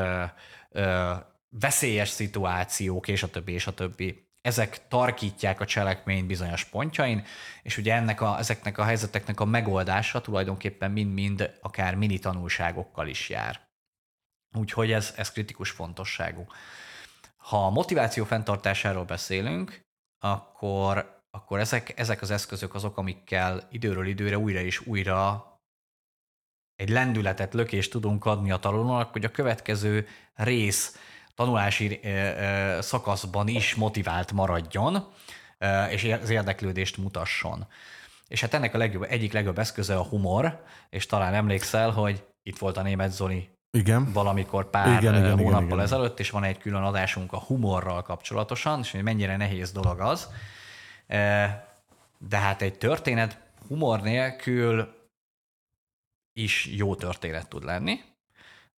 veszélyes 1.50 2.08
szituációk, 2.08 3.08
és 3.08 3.22
a 3.22 3.30
többi, 3.30 3.52
és 3.52 3.66
a 3.66 3.74
többi. 3.74 4.28
Ezek 4.40 4.88
tarkítják 4.88 5.60
a 5.60 5.64
cselekményt 5.64 6.26
bizonyos 6.26 6.64
pontjain, 6.64 7.24
és 7.62 7.76
ugye 7.76 7.94
ennek 7.94 8.20
a, 8.20 8.38
ezeknek 8.38 8.78
a 8.78 8.84
helyzeteknek 8.84 9.40
a 9.40 9.44
megoldása 9.44 10.20
tulajdonképpen 10.20 10.90
mind-mind 10.90 11.58
akár 11.60 11.94
mini 11.94 12.18
tanulságokkal 12.18 13.08
is 13.08 13.28
jár. 13.28 13.68
Úgyhogy 14.56 14.92
ez, 14.92 15.14
ez 15.16 15.32
kritikus 15.32 15.70
fontosságú. 15.70 16.46
Ha 17.36 17.66
a 17.66 17.70
motiváció 17.70 18.24
fenntartásáról 18.24 19.04
beszélünk, 19.04 19.80
akkor, 20.18 21.22
akkor 21.30 21.58
ezek, 21.58 21.98
ezek 21.98 22.22
az 22.22 22.30
eszközök 22.30 22.74
azok, 22.74 22.96
amikkel 22.96 23.68
időről 23.70 24.06
időre 24.06 24.38
újra 24.38 24.60
és 24.60 24.86
újra 24.86 25.44
egy 26.74 26.88
lendületet, 26.88 27.54
lökést 27.54 27.90
tudunk 27.90 28.24
adni 28.24 28.50
a 28.50 28.56
tanulónak, 28.56 29.12
hogy 29.12 29.24
a 29.24 29.30
következő 29.30 30.08
rész 30.34 30.96
tanulási 31.40 32.00
szakaszban 32.80 33.48
is 33.48 33.74
motivált 33.74 34.32
maradjon, 34.32 35.06
és 35.90 36.16
az 36.22 36.30
érdeklődést 36.30 36.96
mutasson. 36.96 37.66
És 38.28 38.40
hát 38.40 38.54
ennek 38.54 38.74
a 38.74 38.78
legjobb, 38.78 39.02
egyik 39.02 39.32
legjobb 39.32 39.58
eszköze 39.58 39.96
a 39.96 40.02
humor, 40.02 40.62
és 40.90 41.06
talán 41.06 41.34
emlékszel, 41.34 41.90
hogy 41.90 42.24
itt 42.42 42.58
volt 42.58 42.76
a 42.76 42.82
német 42.82 43.12
Zoli 43.12 43.48
igen. 43.70 44.12
valamikor 44.12 44.70
pár 44.70 45.02
igen, 45.02 45.14
igen, 45.14 45.38
hónappal 45.38 45.50
igen, 45.50 45.66
igen. 45.66 45.80
ezelőtt, 45.80 46.18
és 46.18 46.30
van 46.30 46.44
egy 46.44 46.58
külön 46.58 46.82
adásunk 46.82 47.32
a 47.32 47.38
humorral 47.38 48.02
kapcsolatosan, 48.02 48.80
és 48.80 48.90
hogy 48.90 49.02
mennyire 49.02 49.36
nehéz 49.36 49.72
dolog 49.72 50.00
az. 50.00 50.28
De 52.18 52.36
hát 52.36 52.62
egy 52.62 52.78
történet 52.78 53.40
humor 53.68 54.00
nélkül 54.00 54.94
is 56.32 56.66
jó 56.66 56.94
történet 56.94 57.48
tud 57.48 57.64
lenni, 57.64 58.00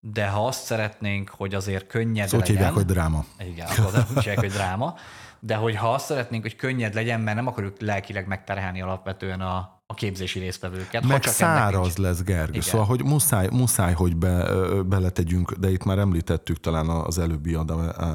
de 0.01 0.27
ha 0.27 0.47
azt 0.47 0.63
szeretnénk, 0.63 1.29
hogy 1.29 1.53
azért 1.53 1.87
könnyed 1.87 2.27
szóval 2.27 2.39
legyen... 2.39 2.55
hívják, 2.55 2.73
hogy 2.73 2.85
dráma. 2.85 3.25
Igen, 3.39 3.67
akkor 3.67 4.05
úgy 4.09 4.17
hívják, 4.17 4.39
hogy 4.39 4.51
dráma. 4.51 4.95
De 5.39 5.55
hogy 5.55 5.75
ha 5.75 5.93
azt 5.93 6.05
szeretnénk, 6.05 6.43
hogy 6.43 6.55
könnyed 6.55 6.93
legyen, 6.93 7.21
mert 7.21 7.35
nem 7.35 7.47
akarjuk 7.47 7.81
lelkileg 7.81 8.27
megterhelni 8.27 8.81
alapvetően 8.81 9.41
a, 9.41 9.81
a 9.85 9.93
képzési 9.93 10.39
résztvevőket. 10.39 11.05
Meg 11.05 11.19
csak 11.19 11.33
száraz 11.33 11.97
lesz, 11.97 12.21
Gergő. 12.21 12.49
Igen. 12.49 12.61
Szóval, 12.61 12.85
hogy 12.85 13.03
muszáj, 13.03 13.47
muszáj 13.51 13.93
hogy 13.93 14.15
be, 14.15 14.53
beletegyünk, 14.83 15.51
de 15.51 15.71
itt 15.71 15.83
már 15.83 15.97
említettük 15.97 16.59
talán 16.59 16.89
az, 16.89 17.17
előbbi 17.17 17.57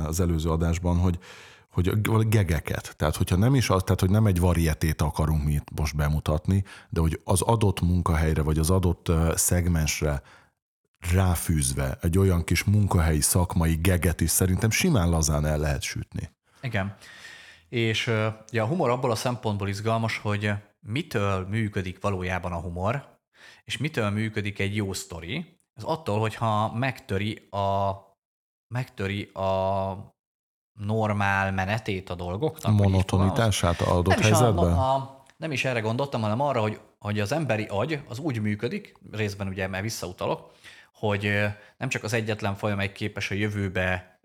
az 0.06 0.20
előző 0.20 0.50
adásban, 0.50 0.98
hogy 0.98 1.18
hogy 2.08 2.28
gegeket. 2.28 2.94
Tehát, 2.96 3.16
hogyha 3.16 3.36
nem 3.36 3.54
is 3.54 3.70
az, 3.70 3.82
tehát, 3.82 4.00
hogy 4.00 4.10
nem 4.10 4.26
egy 4.26 4.40
varietét 4.40 5.02
akarunk 5.02 5.44
mi 5.44 5.52
itt 5.52 5.68
most 5.76 5.96
bemutatni, 5.96 6.64
de 6.88 7.00
hogy 7.00 7.20
az 7.24 7.40
adott 7.40 7.80
munkahelyre, 7.80 8.42
vagy 8.42 8.58
az 8.58 8.70
adott 8.70 9.12
szegmensre 9.34 10.22
ráfűzve 11.12 11.98
egy 12.00 12.18
olyan 12.18 12.44
kis 12.44 12.64
munkahelyi 12.64 13.20
szakmai 13.20 13.74
geget 13.74 14.20
is 14.20 14.30
szerintem 14.30 14.70
simán 14.70 15.10
lazán 15.10 15.46
el 15.46 15.58
lehet 15.58 15.82
sütni. 15.82 16.30
Igen. 16.60 16.96
És 17.68 18.06
ja, 18.50 18.62
a 18.62 18.66
humor 18.66 18.90
abból 18.90 19.10
a 19.10 19.14
szempontból 19.14 19.68
izgalmas, 19.68 20.18
hogy 20.18 20.52
mitől 20.80 21.46
működik 21.46 22.00
valójában 22.00 22.52
a 22.52 22.60
humor, 22.60 23.18
és 23.64 23.76
mitől 23.76 24.10
működik 24.10 24.58
egy 24.58 24.76
jó 24.76 24.92
sztori. 24.92 25.60
Ez 25.74 25.82
attól, 25.82 26.20
hogyha 26.20 26.72
megtöri 26.72 27.48
a, 27.50 27.92
megtöri 28.74 29.22
a 29.22 30.14
normál 30.72 31.52
menetét 31.52 32.10
a 32.10 32.14
dolgoknak. 32.14 32.72
Monotonitását 32.72 33.80
adott 33.80 34.06
nem 34.06 34.20
helyzetben? 34.22 34.70
Is 34.70 34.76
a, 34.76 34.94
a, 34.94 35.24
nem 35.36 35.52
is 35.52 35.64
erre 35.64 35.80
gondoltam, 35.80 36.20
hanem 36.20 36.40
arra, 36.40 36.60
hogy, 36.60 36.80
hogy 36.98 37.20
az 37.20 37.32
emberi 37.32 37.64
agy 37.64 38.00
az 38.08 38.18
úgy 38.18 38.40
működik, 38.40 38.94
részben 39.10 39.48
ugye, 39.48 39.66
mert 39.66 39.82
visszautalok, 39.82 40.52
hogy 40.98 41.44
nem 41.76 41.88
csak 41.88 42.02
az 42.02 42.12
egyetlen 42.12 42.56
amely 42.60 42.92
képes 42.92 43.30
a 43.30 43.34
jövőbe 43.34 44.18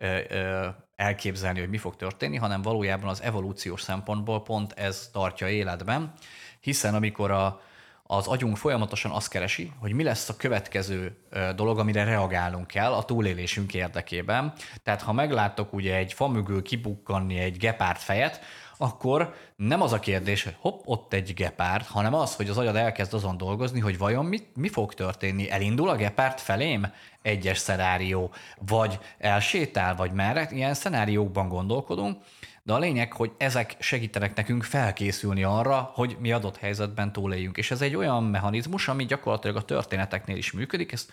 elképzelni, 0.95 1.59
hogy 1.59 1.69
mi 1.69 1.77
fog 1.77 1.95
történni, 1.95 2.37
hanem 2.37 2.61
valójában 2.61 3.09
az 3.09 3.21
evolúciós 3.21 3.81
szempontból 3.81 4.43
pont 4.43 4.73
ez 4.73 5.09
tartja 5.13 5.49
életben, 5.49 6.13
hiszen 6.59 6.95
amikor 6.95 7.31
a, 7.31 7.61
az 8.03 8.27
agyunk 8.27 8.57
folyamatosan 8.57 9.11
azt 9.11 9.29
keresi, 9.29 9.71
hogy 9.79 9.93
mi 9.93 10.03
lesz 10.03 10.29
a 10.29 10.35
következő 10.35 11.17
dolog, 11.55 11.79
amire 11.79 12.03
reagálnunk 12.03 12.67
kell 12.67 12.93
a 12.93 13.03
túlélésünk 13.03 13.73
érdekében. 13.73 14.53
Tehát 14.83 15.01
ha 15.01 15.13
meglátok 15.13 15.73
ugye 15.73 15.95
egy 15.95 16.13
fa 16.13 16.27
mögül 16.27 16.61
kibukkanni 16.61 17.37
egy 17.37 17.57
gepárd 17.57 17.97
fejet, 17.97 18.41
akkor 18.81 19.33
nem 19.55 19.81
az 19.81 19.93
a 19.93 19.99
kérdés, 19.99 20.43
hogy 20.43 20.55
hopp, 20.59 20.81
ott 20.85 21.13
egy 21.13 21.33
gepárd, 21.33 21.85
hanem 21.85 22.13
az, 22.13 22.35
hogy 22.35 22.49
az 22.49 22.57
agyad 22.57 22.75
elkezd 22.75 23.13
azon 23.13 23.37
dolgozni, 23.37 23.79
hogy 23.79 23.97
vajon 23.97 24.25
mi, 24.25 24.39
mi 24.55 24.69
fog 24.69 24.93
történni. 24.93 25.49
Elindul 25.49 25.89
a 25.89 25.95
gepárd 25.95 26.39
felém 26.39 26.87
egyes 27.21 27.57
szenárió, 27.57 28.33
vagy 28.67 28.99
elsétál, 29.17 29.95
vagy 29.95 30.11
merre. 30.11 30.47
Ilyen 30.51 30.73
szenáriókban 30.73 31.47
gondolkodunk, 31.47 32.23
de 32.63 32.73
a 32.73 32.79
lényeg, 32.79 33.13
hogy 33.13 33.31
ezek 33.37 33.75
segítenek 33.79 34.35
nekünk 34.35 34.63
felkészülni 34.63 35.43
arra, 35.43 35.91
hogy 35.93 36.17
mi 36.19 36.31
adott 36.31 36.57
helyzetben 36.57 37.11
túléljünk. 37.11 37.57
És 37.57 37.71
ez 37.71 37.81
egy 37.81 37.95
olyan 37.95 38.23
mechanizmus, 38.23 38.87
ami 38.87 39.05
gyakorlatilag 39.05 39.55
a 39.55 39.65
történeteknél 39.65 40.37
is 40.37 40.51
működik. 40.51 40.91
Ezt 40.91 41.11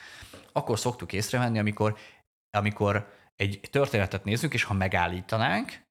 akkor 0.53 0.79
szoktuk 0.79 1.13
észrevenni, 1.13 1.59
amikor, 1.59 1.97
amikor 2.51 3.13
egy 3.37 3.61
történetet 3.71 4.25
nézzük, 4.25 4.55
és 4.55 4.63
ha 4.63 4.75
megállítanánk, 4.75 5.87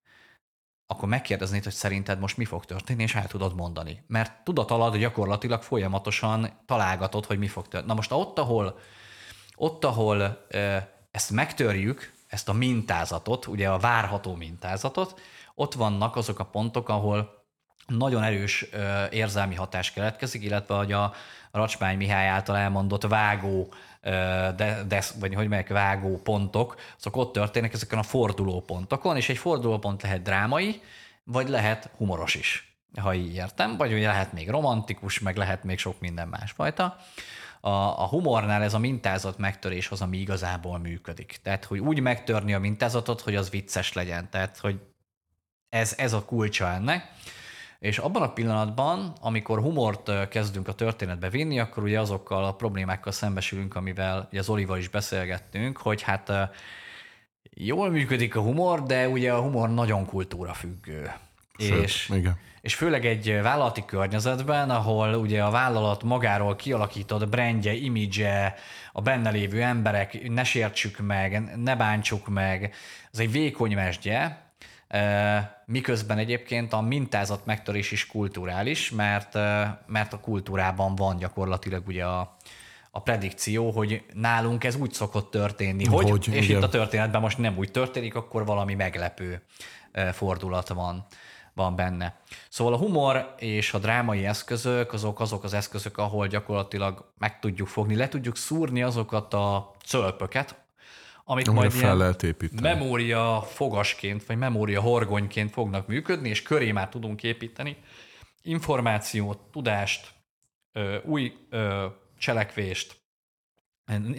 akkor 0.88 1.10
megkérdeznéd, 1.10 1.64
hogy 1.64 1.74
szerinted 1.74 2.20
most 2.20 2.38
mi 2.38 2.46
fog 2.46 2.66
történni, 2.66 3.04
és 3.04 3.16
el 3.16 3.28
tudod 3.28 3.56
mondani. 3.56 4.04
Mert 4.08 4.44
tudat 4.44 4.72
alatt 4.72 4.96
gyakorlatilag 4.96 5.62
folyamatosan 5.62 6.50
találgatod, 6.66 7.26
hogy 7.26 7.38
mi 7.38 7.48
fog 7.48 7.68
történni. 7.68 7.88
Na 7.88 7.94
most 7.94 8.12
ott, 8.12 8.40
ahol, 8.40 8.80
ott, 9.56 9.84
ahol 9.86 10.48
ezt 11.12 11.32
megtörjük, 11.32 12.14
ezt 12.28 12.50
a 12.50 12.54
mintázatot, 12.54 13.48
ugye 13.48 13.70
a 13.70 13.80
várható 13.80 14.36
mintázatot, 14.36 15.22
ott 15.56 15.74
vannak 15.74 16.16
azok 16.16 16.40
a 16.40 16.46
pontok, 16.46 16.90
ahol 16.90 17.46
nagyon 17.88 18.24
erős 18.24 18.66
érzelmi 19.10 19.56
hatás 19.56 19.92
keletkezik, 19.92 20.44
illetve 20.44 20.76
hogy 20.76 20.92
a 20.92 21.14
Racsmány 21.52 21.98
Mihály 21.98 22.28
által 22.28 22.58
elmondott 22.58 23.04
vágó, 23.04 23.74
de, 24.56 24.84
de, 24.88 25.04
vagy 25.20 25.34
hogy 25.34 25.48
melyek 25.48 25.68
vágó 25.68 26.22
pontok, 26.22 26.76
azok 26.98 27.16
ott 27.16 27.34
történnek 27.34 27.74
ezeken 27.74 28.00
a 28.00 28.04
forduló 28.04 28.62
pontokon, 28.62 29.16
és 29.16 29.30
egy 29.30 29.38
fordulópont 29.38 30.02
lehet 30.02 30.22
drámai, 30.22 30.82
vagy 31.24 31.50
lehet 31.50 31.90
humoros 31.98 32.36
is, 32.36 32.78
ha 33.02 33.14
így 33.14 33.36
értem, 33.36 33.78
vagy 33.78 33.94
ugye 33.94 34.08
lehet 34.08 34.34
még 34.34 34.50
romantikus, 34.50 35.20
meg 35.20 35.38
lehet 35.38 35.64
még 35.64 35.78
sok 35.78 36.00
minden 36.00 36.28
másfajta. 36.28 36.98
A, 37.62 37.70
a 37.70 38.08
humornál 38.08 38.64
ez 38.64 38.74
a 38.74 38.80
mintázat 38.80 39.38
megtörés 39.38 39.90
az, 39.90 40.02
ami 40.02 40.18
igazából 40.18 40.78
működik. 40.78 41.40
Tehát, 41.44 41.66
hogy 41.66 41.80
úgy 41.80 42.00
megtörni 42.00 42.54
a 42.54 42.60
mintázatot, 42.60 43.22
hogy 43.22 43.36
az 43.36 43.50
vicces 43.50 43.94
legyen. 43.94 44.30
Tehát, 44.30 44.58
hogy 44.58 44.80
ez, 45.70 45.94
ez 45.98 46.14
a 46.14 46.26
kulcsa 46.26 46.70
ennek. 46.70 47.12
És 47.80 47.98
abban 47.98 48.22
a 48.22 48.34
pillanatban, 48.34 49.14
amikor 49.22 49.60
humort 49.60 50.28
kezdünk 50.30 50.68
a 50.68 50.74
történetbe 50.74 51.30
vinni, 51.30 51.60
akkor 51.60 51.84
ugye 51.84 52.00
azokkal 52.00 52.46
a 52.46 52.54
problémákkal 52.54 53.12
szembesülünk, 53.12 53.76
amivel 53.76 54.28
ugye 54.32 54.40
az 54.40 54.50
Olival 54.50 54.78
is 54.78 54.88
beszélgettünk, 54.88 55.78
hogy 55.78 56.02
hát 56.02 56.32
jól 57.54 57.90
működik 57.90 58.36
a 58.36 58.42
humor, 58.42 58.84
de 58.84 59.10
ugye 59.10 59.34
a 59.34 59.42
humor 59.42 59.70
nagyon 59.70 60.06
kultúra 60.06 60.54
függő. 60.54 61.12
Sőt, 61.58 61.84
és, 61.84 62.10
igen. 62.14 62.40
és 62.62 62.76
főleg 62.76 63.06
egy 63.06 63.40
vállalati 63.42 63.86
környezetben, 63.86 64.70
ahol 64.70 65.14
ugye 65.14 65.44
a 65.44 65.50
vállalat 65.50 66.04
magáról 66.04 66.56
kialakított 66.56 67.30
brandje, 67.30 67.74
imidzse, 67.74 68.56
a 68.92 69.02
benne 69.02 69.30
lévő 69.30 69.62
emberek, 69.62 70.30
ne 70.30 70.44
sértsük 70.44 71.00
meg, 71.00 71.56
ne 71.56 71.76
bántsuk 71.76 72.28
meg, 72.28 72.74
ez 73.12 73.20
egy 73.20 73.32
vékony 73.32 73.74
mesdje, 73.74 74.47
miközben 75.66 76.18
egyébként 76.18 76.74
a 76.74 76.82
mintázat 76.82 77.46
megtörés 77.46 77.92
is 77.92 78.08
kulturális, 78.08 78.92
mert, 78.92 79.34
mert 79.88 80.14
a 80.14 80.20
kultúrában 80.20 80.96
van 80.96 81.18
gyakorlatilag 81.18 81.88
ugye 81.88 82.06
a, 82.06 82.38
a 82.92 83.02
predikció, 83.02 83.72
hogy 83.72 84.04
nálunk 84.14 84.64
ez 84.64 84.76
úgy 84.76 84.94
szokott 84.94 85.32
történni, 85.32 85.86
hogy, 85.86 86.10
hogy 86.10 86.28
és 86.28 86.46
igen. 86.46 86.58
itt 86.58 86.64
a 86.64 86.70
történetben 86.70 87.22
most 87.22 87.38
nem 87.38 87.58
úgy 87.58 87.72
történik, 87.72 88.16
akkor 88.16 88.46
valami 88.46 88.74
meglepő 88.74 89.42
fordulat 90.12 90.68
van 90.68 91.06
van 91.58 91.76
benne. 91.76 92.16
Szóval 92.50 92.74
a 92.74 92.78
humor 92.78 93.34
és 93.38 93.74
a 93.74 93.78
drámai 93.78 94.26
eszközök 94.26 94.94
azok 94.94 95.20
azok 95.20 95.44
az 95.44 95.54
eszközök, 95.54 95.98
ahol 95.98 96.28
gyakorlatilag 96.28 97.12
meg 97.18 97.40
tudjuk 97.40 97.68
fogni, 97.68 97.96
le 97.96 98.08
tudjuk 98.08 98.38
szúrni 98.38 98.84
azokat 98.84 99.34
a 99.34 99.72
cölpöket, 99.86 100.56
amik 101.30 101.48
Amire 101.48 101.62
majd 101.62 101.72
fel 101.72 101.98
lehet 101.98 102.24
építeni. 102.24 102.62
memória 102.62 103.42
fogasként, 103.42 104.26
vagy 104.26 104.38
memória 104.38 104.82
horgonyként 104.82 105.52
fognak 105.52 105.88
működni, 105.88 106.30
és 106.30 106.42
köré 106.42 106.72
már 106.72 106.90
tudunk 106.90 107.24
építeni 107.24 107.78
információt, 108.48 109.38
tudást, 109.52 110.14
új 111.04 111.34
cselekvést, 112.18 113.02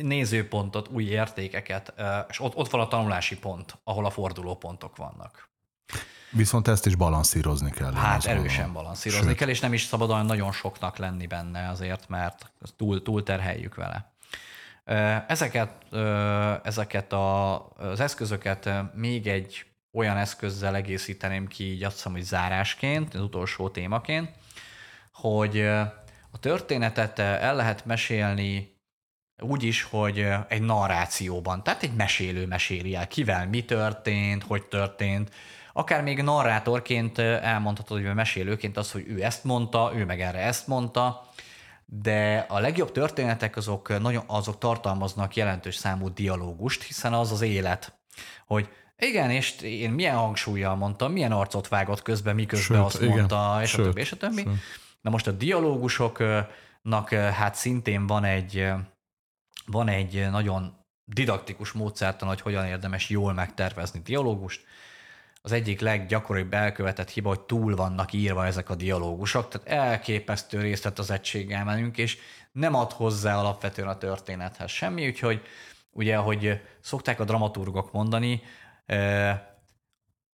nézőpontot, 0.02 0.88
új 0.88 1.04
értékeket, 1.04 1.94
és 2.28 2.40
ott, 2.40 2.56
ott 2.56 2.70
van 2.70 2.80
a 2.80 2.88
tanulási 2.88 3.38
pont, 3.38 3.78
ahol 3.84 4.04
a 4.04 4.10
fordulópontok 4.10 4.96
vannak. 4.96 5.48
Viszont 6.30 6.68
ezt 6.68 6.86
is 6.86 6.94
balanszírozni 6.94 7.70
kell. 7.70 7.92
Hát 7.92 8.24
erősen 8.24 8.48
gondolom. 8.48 8.72
balanszírozni 8.72 9.28
Sőt. 9.28 9.36
kell, 9.36 9.48
és 9.48 9.60
nem 9.60 9.72
is 9.72 9.82
szabad 9.82 10.10
olyan 10.10 10.26
nagyon 10.26 10.52
soknak 10.52 10.96
lenni 10.96 11.26
benne 11.26 11.68
azért, 11.68 12.08
mert 12.08 12.52
túl, 12.76 13.02
túl 13.02 13.22
terheljük 13.22 13.74
vele. 13.74 14.12
Ezeket, 15.26 15.94
ezeket 16.62 17.12
az 17.12 18.00
eszközöket 18.00 18.70
még 18.94 19.26
egy 19.26 19.64
olyan 19.92 20.16
eszközzel 20.16 20.74
egészíteném 20.74 21.46
ki, 21.46 21.64
így 21.64 21.84
azt 21.84 21.94
hiszem, 21.94 22.12
hogy 22.12 22.22
zárásként, 22.22 23.14
az 23.14 23.20
utolsó 23.20 23.68
témaként, 23.68 24.30
hogy 25.12 25.60
a 26.30 26.38
történetet 26.40 27.18
el 27.18 27.54
lehet 27.54 27.84
mesélni 27.84 28.76
úgy 29.40 29.62
is, 29.62 29.82
hogy 29.82 30.26
egy 30.48 30.62
narrációban, 30.62 31.62
tehát 31.62 31.82
egy 31.82 31.94
mesélő 31.94 32.46
meséli 32.46 32.94
el, 32.94 33.06
kivel 33.06 33.48
mi 33.48 33.64
történt, 33.64 34.42
hogy 34.42 34.62
történt, 34.62 35.30
akár 35.72 36.02
még 36.02 36.22
narrátorként 36.22 37.18
elmondhatod, 37.18 38.04
hogy 38.04 38.14
mesélőként 38.14 38.76
az, 38.76 38.92
hogy 38.92 39.04
ő 39.08 39.24
ezt 39.24 39.44
mondta, 39.44 39.92
ő 39.94 40.04
meg 40.04 40.20
erre 40.20 40.38
ezt 40.38 40.66
mondta, 40.66 41.28
de 41.90 42.46
a 42.48 42.58
legjobb 42.58 42.92
történetek 42.92 43.56
azok, 43.56 44.00
nagyon, 44.00 44.22
azok 44.26 44.58
tartalmaznak 44.58 45.36
jelentős 45.36 45.74
számú 45.76 46.12
dialógust, 46.12 46.82
hiszen 46.82 47.12
az 47.12 47.32
az 47.32 47.40
élet, 47.40 47.98
hogy 48.46 48.68
igen, 48.98 49.30
és 49.30 49.60
én 49.60 49.90
milyen 49.90 50.16
hangsúlyjal 50.16 50.76
mondtam, 50.76 51.12
milyen 51.12 51.32
arcot 51.32 51.68
vágott 51.68 52.02
közben, 52.02 52.34
miközben 52.34 52.76
Sőt, 52.76 52.86
azt 52.86 53.02
igen. 53.02 53.16
mondta, 53.16 53.58
és 53.62 53.70
Sőt, 53.70 53.80
a 53.80 53.82
többi, 53.82 54.00
és 54.00 54.12
a 54.12 54.16
többi. 54.16 54.42
Sőt. 54.42 54.54
Na 55.00 55.10
most 55.10 55.26
a 55.26 55.32
dialógusoknak 55.32 57.08
hát 57.10 57.54
szintén 57.54 58.06
van 58.06 58.24
egy, 58.24 58.70
van 59.66 59.88
egy 59.88 60.30
nagyon 60.30 60.76
didaktikus 61.04 61.72
módszertan, 61.72 62.28
hogy 62.28 62.40
hogyan 62.40 62.66
érdemes 62.66 63.08
jól 63.08 63.32
megtervezni 63.32 64.00
dialógust. 64.00 64.64
Az 65.42 65.52
egyik 65.52 65.80
leggyakoribb 65.80 66.52
elkövetett 66.52 67.10
hiba, 67.10 67.28
hogy 67.28 67.40
túl 67.40 67.76
vannak 67.76 68.12
írva 68.12 68.46
ezek 68.46 68.70
a 68.70 68.74
dialógusok, 68.74 69.48
tehát 69.48 69.68
elképesztő 69.68 70.60
részletezzettséggel 70.60 71.64
menünk, 71.64 71.98
és 71.98 72.18
nem 72.52 72.74
ad 72.74 72.92
hozzá 72.92 73.38
alapvetően 73.38 73.88
a 73.88 73.98
történethez 73.98 74.70
semmi, 74.70 75.06
úgyhogy 75.06 75.42
ugye, 75.90 76.16
ahogy 76.16 76.60
szokták 76.80 77.20
a 77.20 77.24
dramaturgok 77.24 77.92
mondani, 77.92 78.42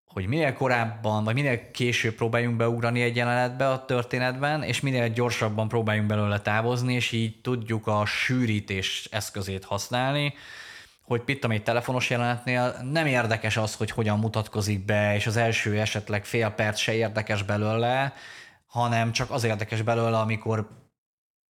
hogy 0.04 0.26
minél 0.26 0.52
korábban, 0.52 1.24
vagy 1.24 1.34
minél 1.34 1.70
később 1.70 2.14
próbáljunk 2.14 2.56
beugrani 2.56 3.02
egy 3.02 3.16
jelenetbe 3.16 3.68
a 3.68 3.84
történetben, 3.84 4.62
és 4.62 4.80
minél 4.80 5.08
gyorsabban 5.08 5.68
próbáljunk 5.68 6.08
belőle 6.08 6.40
távozni, 6.40 6.94
és 6.94 7.12
így 7.12 7.40
tudjuk 7.40 7.86
a 7.86 8.06
sűrítés 8.06 9.08
eszközét 9.10 9.64
használni, 9.64 10.34
hogy 11.12 11.22
pittam 11.22 11.50
egy 11.50 11.62
telefonos 11.62 12.10
jelenetnél 12.10 12.76
nem 12.92 13.06
érdekes 13.06 13.56
az, 13.56 13.74
hogy 13.74 13.90
hogyan 13.90 14.18
mutatkozik 14.18 14.84
be, 14.84 15.14
és 15.14 15.26
az 15.26 15.36
első 15.36 15.80
esetleg 15.80 16.24
fél 16.24 16.48
perc 16.48 16.78
se 16.78 16.94
érdekes 16.94 17.42
belőle, 17.42 18.12
hanem 18.66 19.12
csak 19.12 19.30
az 19.30 19.44
érdekes 19.44 19.82
belőle, 19.82 20.18
amikor 20.18 20.68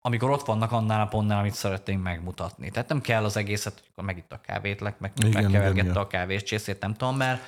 amikor 0.05 0.31
ott 0.31 0.46
vannak 0.46 0.72
annál 0.72 1.01
a 1.01 1.07
pontnál, 1.07 1.38
amit 1.38 1.55
szeretnénk 1.55 2.03
megmutatni. 2.03 2.70
Tehát 2.70 2.88
nem 2.88 3.01
kell 3.01 3.25
az 3.25 3.37
egészet, 3.37 3.72
hogy 3.72 3.88
akkor 3.90 4.05
megitt 4.05 4.33
a 4.33 4.40
kávétlek, 4.40 4.98
meg 4.98 5.12
igen, 5.16 5.42
megkevergette 5.42 5.90
igen, 5.90 5.96
a 5.96 6.07
kávés 6.07 6.42
csészét, 6.42 6.81
nem 6.81 6.94
tudom, 6.94 7.16
mert 7.16 7.42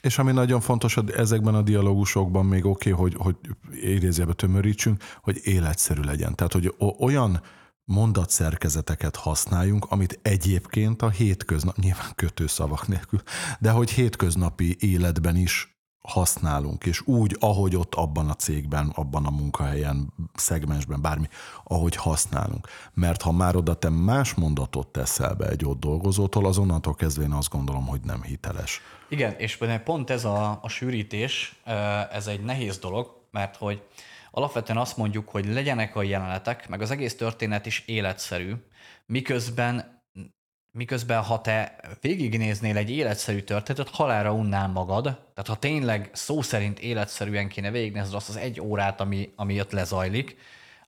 és 0.00 0.18
ami 0.18 0.32
nagyon 0.32 0.60
fontos 0.60 0.96
ezekben 1.16 1.54
a 1.54 1.62
dialógusokban 1.62 2.46
még 2.46 2.64
oké, 2.64 2.92
okay, 2.92 3.02
hogy, 3.02 3.14
hogy 3.18 3.36
idézőjelbe 3.70 4.32
tömörítsünk, 4.32 5.02
hogy 5.22 5.40
életszerű 5.42 6.00
legyen. 6.00 6.34
Tehát, 6.34 6.52
hogy 6.52 6.74
olyan 6.98 7.42
mondatszerkezeteket 7.90 9.16
használjunk, 9.16 9.86
amit 9.88 10.18
egyébként 10.22 11.02
a 11.02 11.08
hétköznap, 11.08 11.76
nyilván 11.76 12.12
kötőszavak 12.14 12.88
nélkül, 12.88 13.22
de 13.58 13.70
hogy 13.70 13.90
hétköznapi 13.90 14.76
életben 14.80 15.36
is 15.36 15.78
használunk, 16.00 16.84
és 16.84 17.00
úgy, 17.06 17.36
ahogy 17.40 17.76
ott 17.76 17.94
abban 17.94 18.28
a 18.28 18.34
cégben, 18.34 18.92
abban 18.94 19.26
a 19.26 19.30
munkahelyen, 19.30 20.12
szegmensben, 20.34 21.02
bármi, 21.02 21.28
ahogy 21.64 21.96
használunk. 21.96 22.68
Mert 22.94 23.22
ha 23.22 23.32
már 23.32 23.56
oda 23.56 23.74
te 23.74 23.88
más 23.88 24.34
mondatot 24.34 24.88
teszel 24.88 25.34
be 25.34 25.48
egy 25.48 25.64
ott 25.64 25.80
dolgozótól, 25.80 26.46
azonnantól 26.46 26.94
kezdve 26.94 27.24
én 27.24 27.32
azt 27.32 27.50
gondolom, 27.50 27.86
hogy 27.86 28.00
nem 28.00 28.22
hiteles. 28.22 28.80
Igen, 29.08 29.34
és 29.38 29.58
pont 29.84 30.10
ez 30.10 30.24
a, 30.24 30.58
a 30.62 30.68
sűrítés, 30.68 31.60
ez 32.12 32.26
egy 32.26 32.44
nehéz 32.44 32.78
dolog, 32.78 33.20
mert 33.30 33.56
hogy 33.56 33.82
alapvetően 34.30 34.78
azt 34.78 34.96
mondjuk, 34.96 35.28
hogy 35.28 35.46
legyenek 35.46 35.96
a 35.96 36.02
jelenetek, 36.02 36.68
meg 36.68 36.80
az 36.80 36.90
egész 36.90 37.16
történet 37.16 37.66
is 37.66 37.82
életszerű, 37.86 38.54
miközben 39.06 39.98
Miközben, 40.72 41.22
ha 41.22 41.40
te 41.40 41.76
végignéznél 42.00 42.76
egy 42.76 42.90
életszerű 42.90 43.40
történetet, 43.40 43.94
halára 43.94 44.32
unnál 44.32 44.68
magad, 44.68 45.02
tehát 45.04 45.46
ha 45.46 45.54
tényleg 45.54 46.10
szó 46.12 46.42
szerint 46.42 46.78
életszerűen 46.78 47.48
kéne 47.48 47.70
végignézned 47.70 48.14
azt 48.14 48.28
az 48.28 48.36
egy 48.36 48.60
órát, 48.60 49.00
ami, 49.00 49.32
ami 49.36 49.60
ott 49.60 49.72
lezajlik, 49.72 50.36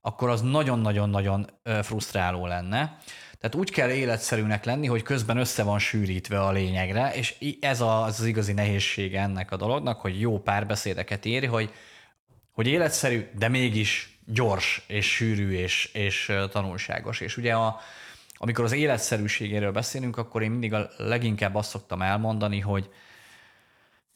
akkor 0.00 0.28
az 0.28 0.40
nagyon-nagyon-nagyon 0.40 1.46
frusztráló 1.82 2.46
lenne. 2.46 2.98
Tehát 3.38 3.54
úgy 3.54 3.70
kell 3.70 3.90
életszerűnek 3.90 4.64
lenni, 4.64 4.86
hogy 4.86 5.02
közben 5.02 5.36
össze 5.36 5.62
van 5.62 5.78
sűrítve 5.78 6.40
a 6.40 6.52
lényegre, 6.52 7.14
és 7.14 7.34
ez 7.60 7.80
az, 7.80 8.20
az 8.20 8.24
igazi 8.24 8.52
nehézsége 8.52 9.20
ennek 9.20 9.50
a 9.50 9.56
dolognak, 9.56 10.00
hogy 10.00 10.20
jó 10.20 10.40
párbeszédeket 10.40 11.24
éri, 11.24 11.46
hogy, 11.46 11.72
hogy 12.52 12.66
életszerű, 12.66 13.28
de 13.38 13.48
mégis 13.48 14.18
gyors 14.26 14.84
és 14.86 15.14
sűrű 15.14 15.52
és, 15.52 15.84
és 15.92 16.32
tanulságos. 16.50 17.20
És 17.20 17.36
ugye 17.36 17.54
a, 17.54 17.80
amikor 18.34 18.64
az 18.64 18.72
életszerűségéről 18.72 19.72
beszélünk, 19.72 20.16
akkor 20.16 20.42
én 20.42 20.50
mindig 20.50 20.74
a 20.74 20.88
leginkább 20.96 21.54
azt 21.54 21.70
szoktam 21.70 22.02
elmondani, 22.02 22.60
hogy 22.60 22.90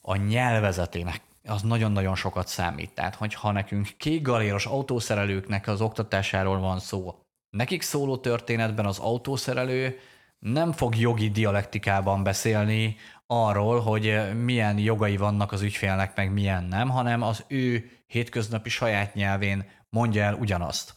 a 0.01 0.17
nyelvezetének 0.17 1.21
az 1.45 1.63
nagyon-nagyon 1.63 2.15
sokat 2.15 2.49
számít. 2.49 2.91
Tehát, 2.95 3.15
hogyha 3.15 3.53
nekünk 3.53 3.89
kékgaléros 3.97 4.67
autószerelőknek 4.67 5.69
az 5.69 5.81
oktatásáról 5.81 6.59
van 6.59 6.79
szó, 6.79 7.15
nekik 7.51 7.83
szóló 7.83 8.17
történetben 8.17 8.87
az 8.87 8.99
autószerelő 8.99 9.99
nem 10.39 10.73
fog 10.73 10.97
jogi 10.97 11.31
dialektikában 11.31 12.23
beszélni 12.23 12.97
arról, 13.27 13.81
hogy 13.81 14.35
milyen 14.45 14.79
jogai 14.79 15.17
vannak 15.17 15.53
az 15.53 15.63
ügyfélnek, 15.63 16.17
meg 16.17 16.33
milyen 16.33 16.65
nem, 16.65 16.89
hanem 16.89 17.23
az 17.23 17.45
ő 17.49 17.91
hétköznapi 18.07 18.69
saját 18.69 19.15
nyelvén 19.15 19.71
mondja 19.89 20.23
el 20.23 20.35
ugyanazt. 20.35 20.95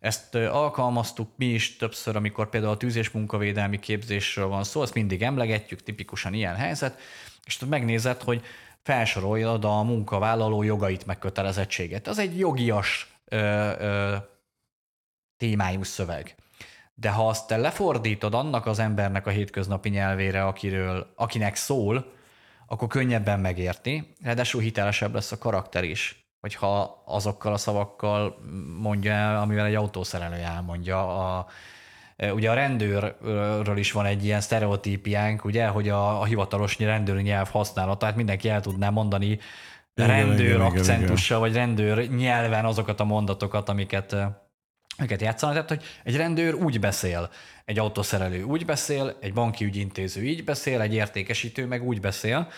Ezt 0.00 0.34
alkalmaztuk 0.34 1.30
mi 1.36 1.46
is 1.46 1.76
többször, 1.76 2.16
amikor 2.16 2.48
például 2.48 2.72
a 2.72 2.76
tűz- 2.76 2.96
és 2.96 3.10
munkavédelmi 3.10 3.78
képzésről 3.78 4.46
van 4.46 4.64
szó, 4.64 4.80
azt 4.80 4.94
mindig 4.94 5.22
emlegetjük, 5.22 5.82
tipikusan 5.82 6.34
ilyen 6.34 6.54
helyzet, 6.54 7.00
és 7.44 7.56
tudod 7.56 7.74
megnézed, 7.78 8.22
hogy 8.22 8.44
felsoroljad 8.82 9.64
a 9.64 9.82
munkavállaló 9.82 10.62
jogait, 10.62 11.06
meg 11.06 11.18
kötelezettséget. 11.18 12.06
Az 12.06 12.18
egy 12.18 12.38
jogias 12.38 13.14
ö, 13.24 13.38
ö, 13.78 14.16
témájú 15.36 15.82
szöveg. 15.82 16.34
De 16.94 17.10
ha 17.10 17.28
azt 17.28 17.46
te 17.46 17.56
lefordítod 17.56 18.34
annak 18.34 18.66
az 18.66 18.78
embernek 18.78 19.26
a 19.26 19.30
hétköznapi 19.30 19.88
nyelvére, 19.88 20.46
akiről, 20.46 21.12
akinek 21.16 21.56
szól, 21.56 22.12
akkor 22.66 22.88
könnyebben 22.88 23.40
megérti, 23.40 24.14
ráadásul 24.22 24.60
hitelesebb 24.60 25.14
lesz 25.14 25.32
a 25.32 25.38
karakter 25.38 25.84
is 25.84 26.27
hogyha 26.40 27.02
azokkal 27.06 27.52
a 27.52 27.56
szavakkal 27.56 28.38
mondja 28.80 29.12
el, 29.12 29.40
amivel 29.40 29.66
egy 29.66 29.74
autószerelő 29.74 30.36
elmondja. 30.36 31.28
A, 31.36 31.46
ugye 32.32 32.50
a 32.50 32.54
rendőrről 32.54 33.76
is 33.76 33.92
van 33.92 34.06
egy 34.06 34.24
ilyen 34.24 34.40
sztereotípiánk, 34.40 35.44
ugye, 35.44 35.66
hogy 35.66 35.88
a, 35.88 36.20
a 36.20 36.24
hivatalos 36.24 36.78
rendőri 36.78 37.22
nyelv 37.22 37.50
használatát 37.50 38.16
mindenki 38.16 38.48
el 38.48 38.60
tudná 38.60 38.90
mondani 38.90 39.38
igen, 39.94 40.10
rendőr 40.10 40.54
igen, 40.54 40.60
akcentussal, 40.60 41.38
igen. 41.38 41.50
vagy 41.50 41.58
rendőr 41.58 42.08
nyelven 42.08 42.64
azokat 42.64 43.00
a 43.00 43.04
mondatokat, 43.04 43.68
amiket 43.68 44.16
amiket 44.98 45.20
játszanak. 45.20 45.54
Tehát, 45.54 45.68
hogy 45.68 45.82
egy 46.04 46.16
rendőr 46.16 46.54
úgy 46.54 46.80
beszél, 46.80 47.30
egy 47.64 47.78
autószerelő 47.78 48.42
úgy 48.42 48.64
beszél, 48.64 49.16
egy 49.20 49.32
banki 49.32 49.64
ügyintéző 49.64 50.22
így 50.22 50.44
beszél, 50.44 50.80
egy 50.80 50.94
értékesítő 50.94 51.66
meg 51.66 51.82
úgy 51.82 52.00
beszél, 52.00 52.48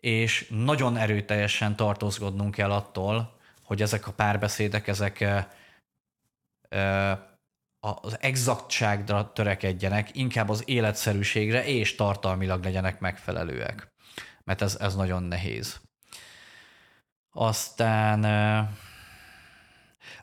és 0.00 0.46
nagyon 0.50 0.96
erőteljesen 0.96 1.76
tartózkodnunk 1.76 2.54
kell 2.54 2.70
attól, 2.70 3.38
hogy 3.62 3.82
ezek 3.82 4.06
a 4.06 4.12
párbeszédek, 4.12 4.88
ezek 4.88 5.24
az 7.80 8.16
exaktságra 8.20 9.32
törekedjenek, 9.32 10.16
inkább 10.16 10.48
az 10.48 10.62
életszerűségre 10.66 11.64
és 11.66 11.94
tartalmilag 11.94 12.64
legyenek 12.64 13.00
megfelelőek. 13.00 13.92
Mert 14.44 14.62
ez, 14.62 14.76
ez 14.80 14.94
nagyon 14.94 15.22
nehéz. 15.22 15.80
Aztán 17.32 18.20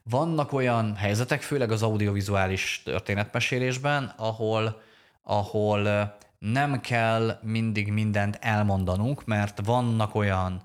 vannak 0.03 0.53
olyan 0.53 0.95
helyzetek, 0.95 1.41
főleg 1.41 1.71
az 1.71 1.83
audiovizuális 1.83 2.81
történetmesélésben, 2.85 4.13
ahol, 4.17 4.81
ahol 5.23 6.15
nem 6.37 6.81
kell 6.81 7.39
mindig 7.41 7.91
mindent 7.91 8.37
elmondanunk, 8.41 9.25
mert 9.25 9.65
vannak 9.65 10.15
olyan 10.15 10.61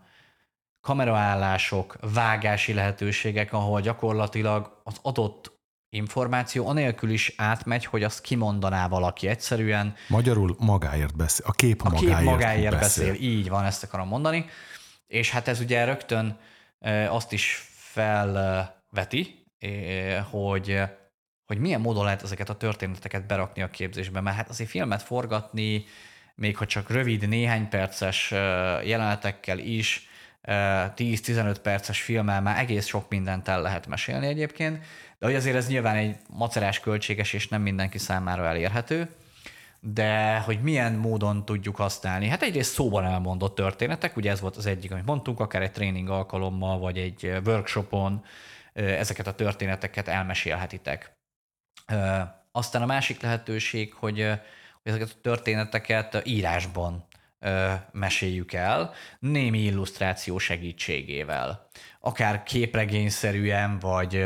kameraállások, 0.81 1.97
vágási 2.15 2.73
lehetőségek, 2.73 3.53
ahol 3.53 3.81
gyakorlatilag 3.81 4.81
az 4.85 4.97
adott 5.03 5.61
információ 5.89 6.69
anélkül 6.69 7.11
is 7.11 7.35
átmegy, 7.37 7.85
hogy 7.85 8.03
azt 8.03 8.21
kimondaná 8.21 8.89
valaki 8.89 9.29
egyszerűen. 9.29 9.95
Magyarul 10.09 10.57
magáért 10.59 11.17
beszél. 11.17 11.47
A 11.49 11.53
kép 11.53 11.81
A 11.85 11.89
magáért, 11.89 12.17
kép 12.17 12.25
magáért 12.25 12.79
beszél. 12.79 13.07
beszél. 13.07 13.29
Így 13.29 13.49
van, 13.49 13.65
ezt 13.65 13.83
akarom 13.83 14.09
mondani. 14.09 14.45
És 15.07 15.31
hát 15.31 15.49
ez 15.49 15.61
ugye 15.61 15.85
rögtön 15.85 16.39
azt 17.09 17.33
is 17.33 17.71
felveti, 17.75 19.47
hogy 20.31 20.81
hogy 21.53 21.61
milyen 21.61 21.81
módon 21.81 22.05
lehet 22.05 22.23
ezeket 22.23 22.49
a 22.49 22.57
történeteket 22.57 23.27
berakni 23.27 23.63
a 23.63 23.71
képzésbe, 23.71 24.21
mert 24.21 24.37
hát 24.37 24.49
azért 24.49 24.71
filmet 24.71 25.03
forgatni, 25.03 25.85
még 26.35 26.57
ha 26.57 26.67
csak 26.67 26.91
rövid, 26.91 27.29
néhány 27.29 27.69
perces 27.69 28.31
jelenetekkel 28.85 29.59
is, 29.59 30.09
eh, 30.41 30.91
10-15 30.95 31.59
perces 31.63 32.03
filmmel 32.03 32.41
már 32.41 32.59
egész 32.59 32.87
sok 32.87 33.09
mindent 33.09 33.49
el 33.49 33.63
lehet 33.63 33.87
mesélni 33.87 34.27
egyébként, 34.27 34.79
de 35.19 35.27
hogy 35.27 35.35
azért 35.35 35.57
ez 35.57 35.69
nyilván 35.69 35.97
egy 35.97 36.17
macerás 36.29 36.81
költséges 36.81 37.33
és 37.33 37.49
nem 37.49 37.63
mindenki 37.63 37.99
számára 37.99 38.47
elérhető, 38.47 39.09
de 39.81 40.39
hogy 40.39 40.63
milyen 40.63 40.93
módon 40.93 41.45
tudjuk 41.45 41.77
használni. 41.77 42.29
Hát 42.29 42.43
egyrészt 42.43 42.73
szóban 42.73 43.05
elmondott 43.05 43.55
történetek, 43.55 44.17
ugye 44.17 44.31
ez 44.31 44.41
volt 44.41 44.57
az 44.57 44.67
egyik, 44.67 44.93
amit 44.93 45.07
mondtunk, 45.07 45.41
akár 45.41 45.63
egy 45.63 45.73
tréning 45.73 46.09
alkalommal, 46.09 46.79
vagy 46.79 46.99
egy 46.99 47.41
workshopon 47.45 48.25
ezeket 48.73 49.27
a 49.27 49.35
történeteket 49.35 50.09
elmesélhetitek. 50.09 51.21
Aztán 52.53 52.83
a 52.83 52.87
másik 52.87 53.21
lehetőség, 53.21 53.93
hogy, 53.93 54.21
hogy 54.83 54.93
ezeket 54.93 55.11
a 55.11 55.21
történeteket 55.23 56.23
írásban 56.25 57.07
meséljük 57.93 58.53
el, 58.53 58.93
némi 59.19 59.59
illusztráció 59.59 60.39
segítségével. 60.39 61.69
Akár 62.01 62.43
képregényszerűen, 62.43 63.79
vagy, 63.79 64.25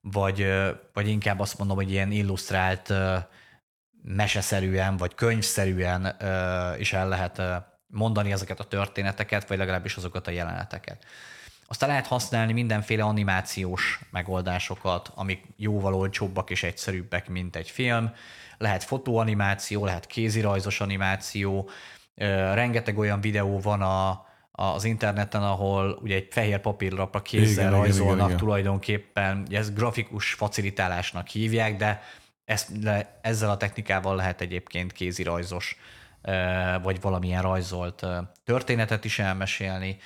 vagy, 0.00 0.46
vagy 0.92 1.08
inkább 1.08 1.40
azt 1.40 1.58
mondom, 1.58 1.76
hogy 1.76 1.90
ilyen 1.90 2.10
illusztrált 2.10 2.92
meseszerűen, 4.02 4.96
vagy 4.96 5.14
könyvszerűen 5.14 6.16
is 6.78 6.92
el 6.92 7.08
lehet 7.08 7.42
mondani 7.86 8.32
ezeket 8.32 8.60
a 8.60 8.64
történeteket, 8.64 9.48
vagy 9.48 9.58
legalábbis 9.58 9.96
azokat 9.96 10.26
a 10.26 10.30
jeleneteket. 10.30 11.04
Aztán 11.70 11.88
lehet 11.88 12.06
használni 12.06 12.52
mindenféle 12.52 13.02
animációs 13.02 14.00
megoldásokat, 14.10 15.12
amik 15.14 15.44
jóval 15.56 15.94
olcsóbbak 15.94 16.50
és 16.50 16.62
egyszerűbbek, 16.62 17.28
mint 17.28 17.56
egy 17.56 17.70
film. 17.70 18.12
Lehet 18.58 18.84
fotóanimáció, 18.84 19.84
lehet 19.84 20.06
kézirajzos 20.06 20.80
animáció, 20.80 21.70
rengeteg 22.54 22.98
olyan 22.98 23.20
videó 23.20 23.60
van 23.60 23.82
a, 23.82 24.26
az 24.52 24.84
interneten, 24.84 25.42
ahol 25.42 25.98
ugye 26.02 26.14
egy 26.14 26.28
fehér 26.30 26.60
papírlapra 26.60 27.22
kézzel 27.22 27.66
Igen, 27.66 27.78
rajzolnak 27.78 28.14
igen, 28.14 28.26
igen. 28.26 28.38
tulajdonképpen, 28.38 29.46
ez 29.50 29.72
grafikus 29.72 30.32
facilitálásnak 30.32 31.28
hívják, 31.28 31.76
de 31.76 32.02
ezt, 32.44 32.70
ezzel 33.20 33.50
a 33.50 33.56
technikával 33.56 34.16
lehet 34.16 34.40
egyébként 34.40 34.92
kézirajzos 34.92 35.76
vagy 36.82 37.00
valamilyen 37.00 37.42
rajzolt 37.42 38.06
történetet 38.44 39.04
is 39.04 39.18
elmesélni. 39.18 39.98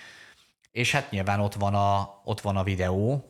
És 0.74 0.92
hát 0.92 1.10
nyilván 1.10 1.40
ott 1.40 1.54
van 1.54 1.74
a, 1.74 2.20
ott 2.24 2.40
van 2.40 2.56
a 2.56 2.62
videó. 2.62 3.24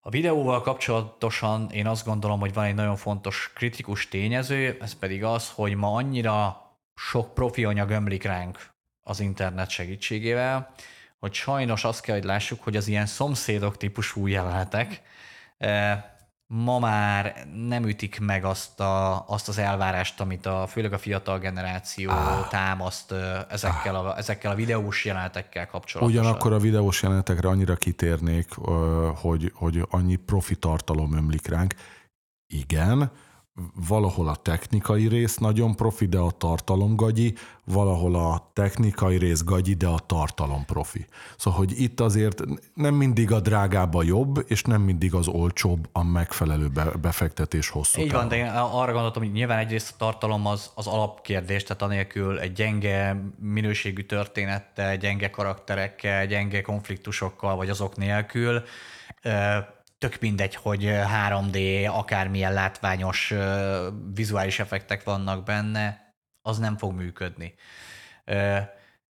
A 0.00 0.10
videóval 0.10 0.60
kapcsolatosan 0.60 1.70
én 1.70 1.86
azt 1.86 2.04
gondolom, 2.04 2.40
hogy 2.40 2.52
van 2.52 2.64
egy 2.64 2.74
nagyon 2.74 2.96
fontos 2.96 3.50
kritikus 3.54 4.08
tényező, 4.08 4.76
ez 4.80 4.94
pedig 4.98 5.24
az, 5.24 5.50
hogy 5.50 5.74
ma 5.74 5.94
annyira 5.94 6.62
sok 6.94 7.34
profi 7.34 7.64
anyag 7.64 7.90
ömlik 7.90 8.22
ránk 8.22 8.70
az 9.02 9.20
internet 9.20 9.70
segítségével, 9.70 10.72
hogy 11.18 11.32
sajnos 11.32 11.84
azt 11.84 12.00
kell, 12.00 12.14
hogy 12.14 12.24
lássuk, 12.24 12.62
hogy 12.62 12.76
az 12.76 12.88
ilyen 12.88 13.06
szomszédok 13.06 13.76
típusú 13.76 14.26
jelenetek 14.26 15.02
ma 16.54 16.78
már 16.78 17.46
nem 17.54 17.84
ütik 17.84 18.20
meg 18.20 18.44
azt, 18.44 18.80
a, 18.80 19.24
azt 19.28 19.48
az 19.48 19.58
elvárást, 19.58 20.20
amit 20.20 20.46
a, 20.46 20.66
főleg 20.66 20.92
a 20.92 20.98
fiatal 20.98 21.38
generáció 21.38 22.10
ah. 22.10 22.48
támaszt 22.48 23.14
ezekkel, 23.48 23.94
a, 23.94 24.16
ezekkel 24.18 24.50
a 24.50 24.54
videós 24.54 25.04
jelenetekkel 25.04 25.66
kapcsolatosan. 25.66 26.20
Ugyanakkor 26.20 26.52
a 26.52 26.58
videós 26.58 27.02
jelenetekre 27.02 27.48
annyira 27.48 27.76
kitérnék, 27.76 28.54
hogy, 29.14 29.52
hogy 29.54 29.86
annyi 29.90 30.16
profi 30.16 30.56
tartalom 30.56 31.16
ömlik 31.16 31.46
ránk. 31.46 31.74
Igen, 32.46 33.10
valahol 33.88 34.28
a 34.28 34.36
technikai 34.36 35.08
rész 35.08 35.36
nagyon 35.36 35.76
profi, 35.76 36.06
de 36.06 36.18
a 36.18 36.30
tartalom 36.30 36.96
gagyi, 36.96 37.34
valahol 37.64 38.14
a 38.14 38.50
technikai 38.52 39.18
rész 39.18 39.42
gagyi, 39.44 39.74
de 39.74 39.86
a 39.86 39.98
tartalom 39.98 40.64
profi. 40.64 41.06
Szóval, 41.36 41.58
hogy 41.58 41.80
itt 41.80 42.00
azért 42.00 42.42
nem 42.74 42.94
mindig 42.94 43.32
a 43.32 43.40
drágább 43.40 43.94
a 43.94 44.02
jobb, 44.02 44.44
és 44.46 44.62
nem 44.62 44.82
mindig 44.82 45.14
az 45.14 45.28
olcsóbb 45.28 45.88
a 45.92 46.02
megfelelő 46.04 46.68
be- 46.68 46.96
befektetés 47.00 47.68
hosszú 47.68 48.00
Így 48.00 48.12
van, 48.12 48.28
de 48.28 48.36
én 48.36 48.46
arra 48.48 48.92
gondoltam, 48.92 49.22
hogy 49.22 49.32
nyilván 49.32 49.58
egyrészt 49.58 49.92
a 49.92 49.96
tartalom 49.98 50.46
az, 50.46 50.70
az 50.74 50.86
alapkérdés, 50.86 51.62
tehát 51.62 51.82
anélkül 51.82 52.38
egy 52.38 52.52
gyenge 52.52 53.22
minőségű 53.38 54.02
történettel, 54.02 54.96
gyenge 54.96 55.30
karakterekkel, 55.30 56.26
gyenge 56.26 56.60
konfliktusokkal, 56.60 57.56
vagy 57.56 57.68
azok 57.68 57.96
nélkül, 57.96 58.62
tök 60.02 60.20
mindegy, 60.20 60.54
hogy 60.54 60.84
3D, 61.28 61.88
akármilyen 61.90 62.52
látványos 62.52 63.34
vizuális 64.14 64.58
effektek 64.58 65.04
vannak 65.04 65.44
benne, 65.44 66.14
az 66.42 66.58
nem 66.58 66.76
fog 66.76 66.92
működni. 66.92 67.54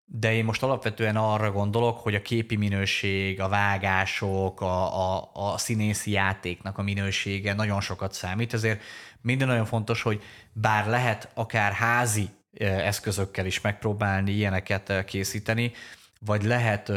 De 0.05 0.33
én 0.33 0.45
most 0.45 0.63
alapvetően 0.63 1.17
arra 1.17 1.53
gondolok, 1.53 1.99
hogy 1.99 2.15
a 2.15 2.23
képi 2.23 2.57
minőség, 2.57 3.41
a 3.41 3.49
vágások, 3.49 4.61
a, 4.61 5.17
a, 5.17 5.31
a 5.33 5.59
színészi 5.59 6.11
játéknak 6.11 6.79
a 6.79 6.83
minősége 6.83 7.55
nagyon 7.55 7.81
sokat 7.81 8.13
számít, 8.13 8.55
ezért 8.55 8.83
minden 9.21 9.49
nagyon 9.49 9.67
fontos, 9.67 10.03
hogy 10.03 10.23
bár 10.53 10.87
lehet 10.87 11.31
akár 11.35 11.73
házi 11.73 12.29
eszközökkel 12.59 13.47
is 13.47 13.61
megpróbálni 13.61 14.31
ilyeneket 14.31 15.05
készíteni, 15.05 15.73
vagy 16.21 16.43
lehet, 16.43 16.93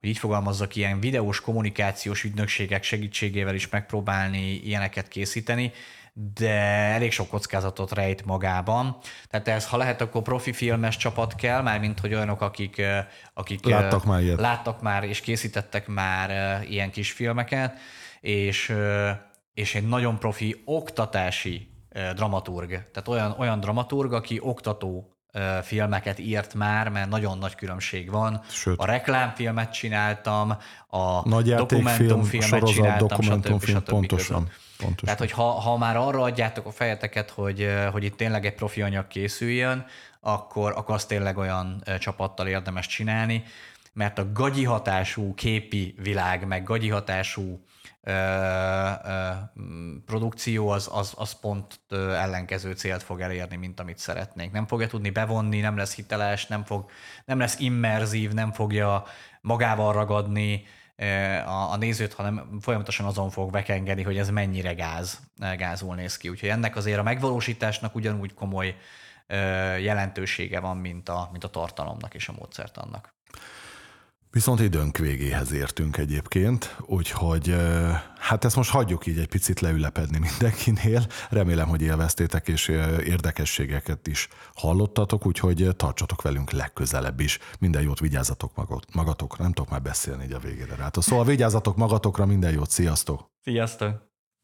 hogy 0.00 0.08
így 0.08 0.18
fogalmazzak, 0.18 0.76
ilyen 0.76 1.00
videós 1.00 1.40
kommunikációs 1.40 2.24
ügynökségek 2.24 2.82
segítségével 2.82 3.54
is 3.54 3.68
megpróbálni 3.68 4.54
ilyeneket 4.54 5.08
készíteni, 5.08 5.72
de 6.34 6.50
elég 6.94 7.12
sok 7.12 7.28
kockázatot 7.28 7.92
rejt 7.92 8.24
magában. 8.24 8.96
Tehát 9.28 9.48
ez, 9.48 9.68
ha 9.68 9.76
lehet, 9.76 10.00
akkor 10.00 10.22
profi 10.22 10.52
filmes 10.52 10.96
csapat 10.96 11.34
kell, 11.34 11.62
mármint 11.62 12.00
hogy 12.00 12.14
olyanok, 12.14 12.40
akik, 12.40 12.82
akik 13.34 13.64
Láttak 13.64 14.04
már 14.04 14.22
ilyet. 14.22 14.40
láttak 14.40 14.82
már 14.82 15.04
és 15.04 15.20
készítettek 15.20 15.86
már 15.86 16.62
ilyen 16.68 16.90
kis 16.90 17.12
filmeket, 17.12 17.78
és, 18.20 18.74
és 19.54 19.74
egy 19.74 19.88
nagyon 19.88 20.18
profi 20.18 20.62
oktatási 20.64 21.68
dramaturg. 22.14 22.68
Tehát 22.68 23.08
olyan, 23.08 23.34
olyan 23.38 23.60
dramaturg, 23.60 24.12
aki 24.12 24.38
oktató 24.42 25.17
filmeket 25.62 26.18
írt 26.18 26.54
már, 26.54 26.88
mert 26.88 27.08
nagyon 27.08 27.38
nagy 27.38 27.54
különbség 27.54 28.10
van. 28.10 28.40
Sőt. 28.50 28.78
A 28.78 28.84
reklámfilmet 28.84 29.72
csináltam, 29.72 30.56
a 30.88 31.28
Nagyjátékfilm, 31.28 31.84
dokumentumfilmet 31.84 32.48
sorozat, 32.48 32.74
csináltam, 32.74 33.08
dokumentumfilm, 33.08 33.76
stb. 33.76 33.86
stb. 33.86 33.90
pontosan. 33.90 34.44
között. 34.44 34.58
pontosan. 34.76 35.04
Tehát, 35.04 35.18
hogy 35.18 35.30
ha, 35.30 35.50
ha 35.50 35.76
már 35.76 35.96
arra 35.96 36.22
adjátok 36.22 36.66
a 36.66 36.70
fejeteket, 36.70 37.30
hogy, 37.30 37.68
hogy 37.92 38.04
itt 38.04 38.16
tényleg 38.16 38.46
egy 38.46 38.54
profi 38.54 38.82
anyag 38.82 39.06
készüljön, 39.06 39.86
akkor, 40.20 40.72
akkor 40.76 40.94
azt 40.94 41.08
tényleg 41.08 41.36
olyan 41.36 41.82
csapattal 41.98 42.46
érdemes 42.46 42.86
csinálni, 42.86 43.44
mert 43.98 44.18
a 44.18 44.32
gagyi 44.32 44.64
hatású 44.64 45.34
képi 45.34 45.94
világ, 46.02 46.46
meg 46.46 46.64
gagyi 46.64 46.88
hatású 46.88 47.64
ö, 48.02 48.12
ö, 49.04 49.30
produkció 50.06 50.68
az, 50.68 50.88
az, 50.92 51.12
az 51.16 51.32
pont 51.32 51.80
ellenkező 51.92 52.72
célt 52.72 53.02
fog 53.02 53.20
elérni, 53.20 53.56
mint 53.56 53.80
amit 53.80 53.98
szeretnénk. 53.98 54.52
Nem 54.52 54.66
fogja 54.66 54.86
tudni 54.86 55.10
bevonni, 55.10 55.60
nem 55.60 55.76
lesz 55.76 55.94
hiteles, 55.94 56.46
nem, 56.46 56.64
fog, 56.64 56.90
nem 57.24 57.38
lesz 57.38 57.58
immerzív, 57.58 58.32
nem 58.32 58.52
fogja 58.52 59.04
magával 59.40 59.92
ragadni 59.92 60.64
a, 61.46 61.72
a 61.72 61.76
nézőt, 61.76 62.12
hanem 62.12 62.58
folyamatosan 62.60 63.06
azon 63.06 63.30
fog 63.30 63.50
bekengeni, 63.50 64.02
hogy 64.02 64.18
ez 64.18 64.30
mennyire 64.30 64.72
gáz, 64.72 65.20
gázul 65.56 65.94
néz 65.94 66.16
ki. 66.16 66.28
Úgyhogy 66.28 66.48
ennek 66.48 66.76
azért 66.76 66.98
a 66.98 67.02
megvalósításnak 67.02 67.94
ugyanúgy 67.94 68.34
komoly 68.34 68.76
jelentősége 69.80 70.60
van, 70.60 70.76
mint 70.76 71.08
a, 71.08 71.28
mint 71.30 71.44
a 71.44 71.50
tartalomnak 71.50 72.14
és 72.14 72.28
a 72.28 72.34
módszertannak. 72.38 73.16
Viszont 74.30 74.60
időnk 74.60 74.98
végéhez 74.98 75.52
értünk 75.52 75.96
egyébként, 75.96 76.76
úgyhogy 76.86 77.54
hát 78.18 78.44
ezt 78.44 78.56
most 78.56 78.70
hagyjuk 78.70 79.06
így 79.06 79.18
egy 79.18 79.28
picit 79.28 79.60
leülepedni 79.60 80.18
mindenkinél. 80.18 81.06
Remélem, 81.30 81.68
hogy 81.68 81.82
élveztétek 81.82 82.48
és 82.48 82.68
érdekességeket 83.04 84.06
is 84.06 84.28
hallottatok, 84.54 85.26
úgyhogy 85.26 85.68
tartsatok 85.76 86.22
velünk 86.22 86.50
legközelebb 86.50 87.20
is. 87.20 87.38
Minden 87.58 87.82
jót, 87.82 88.00
vigyázzatok 88.00 88.56
magat- 88.56 88.94
magatokra, 88.94 89.42
nem 89.42 89.52
tudok 89.52 89.70
már 89.70 89.82
beszélni 89.82 90.24
így 90.24 90.32
a 90.32 90.38
végére 90.38 90.74
rá. 90.74 90.90
Szóval 90.92 91.24
vigyázzatok 91.24 91.76
magatokra, 91.76 92.26
minden 92.26 92.52
jót, 92.52 92.70
sziasztok! 92.70 93.30
Sziasztok! 93.42 94.07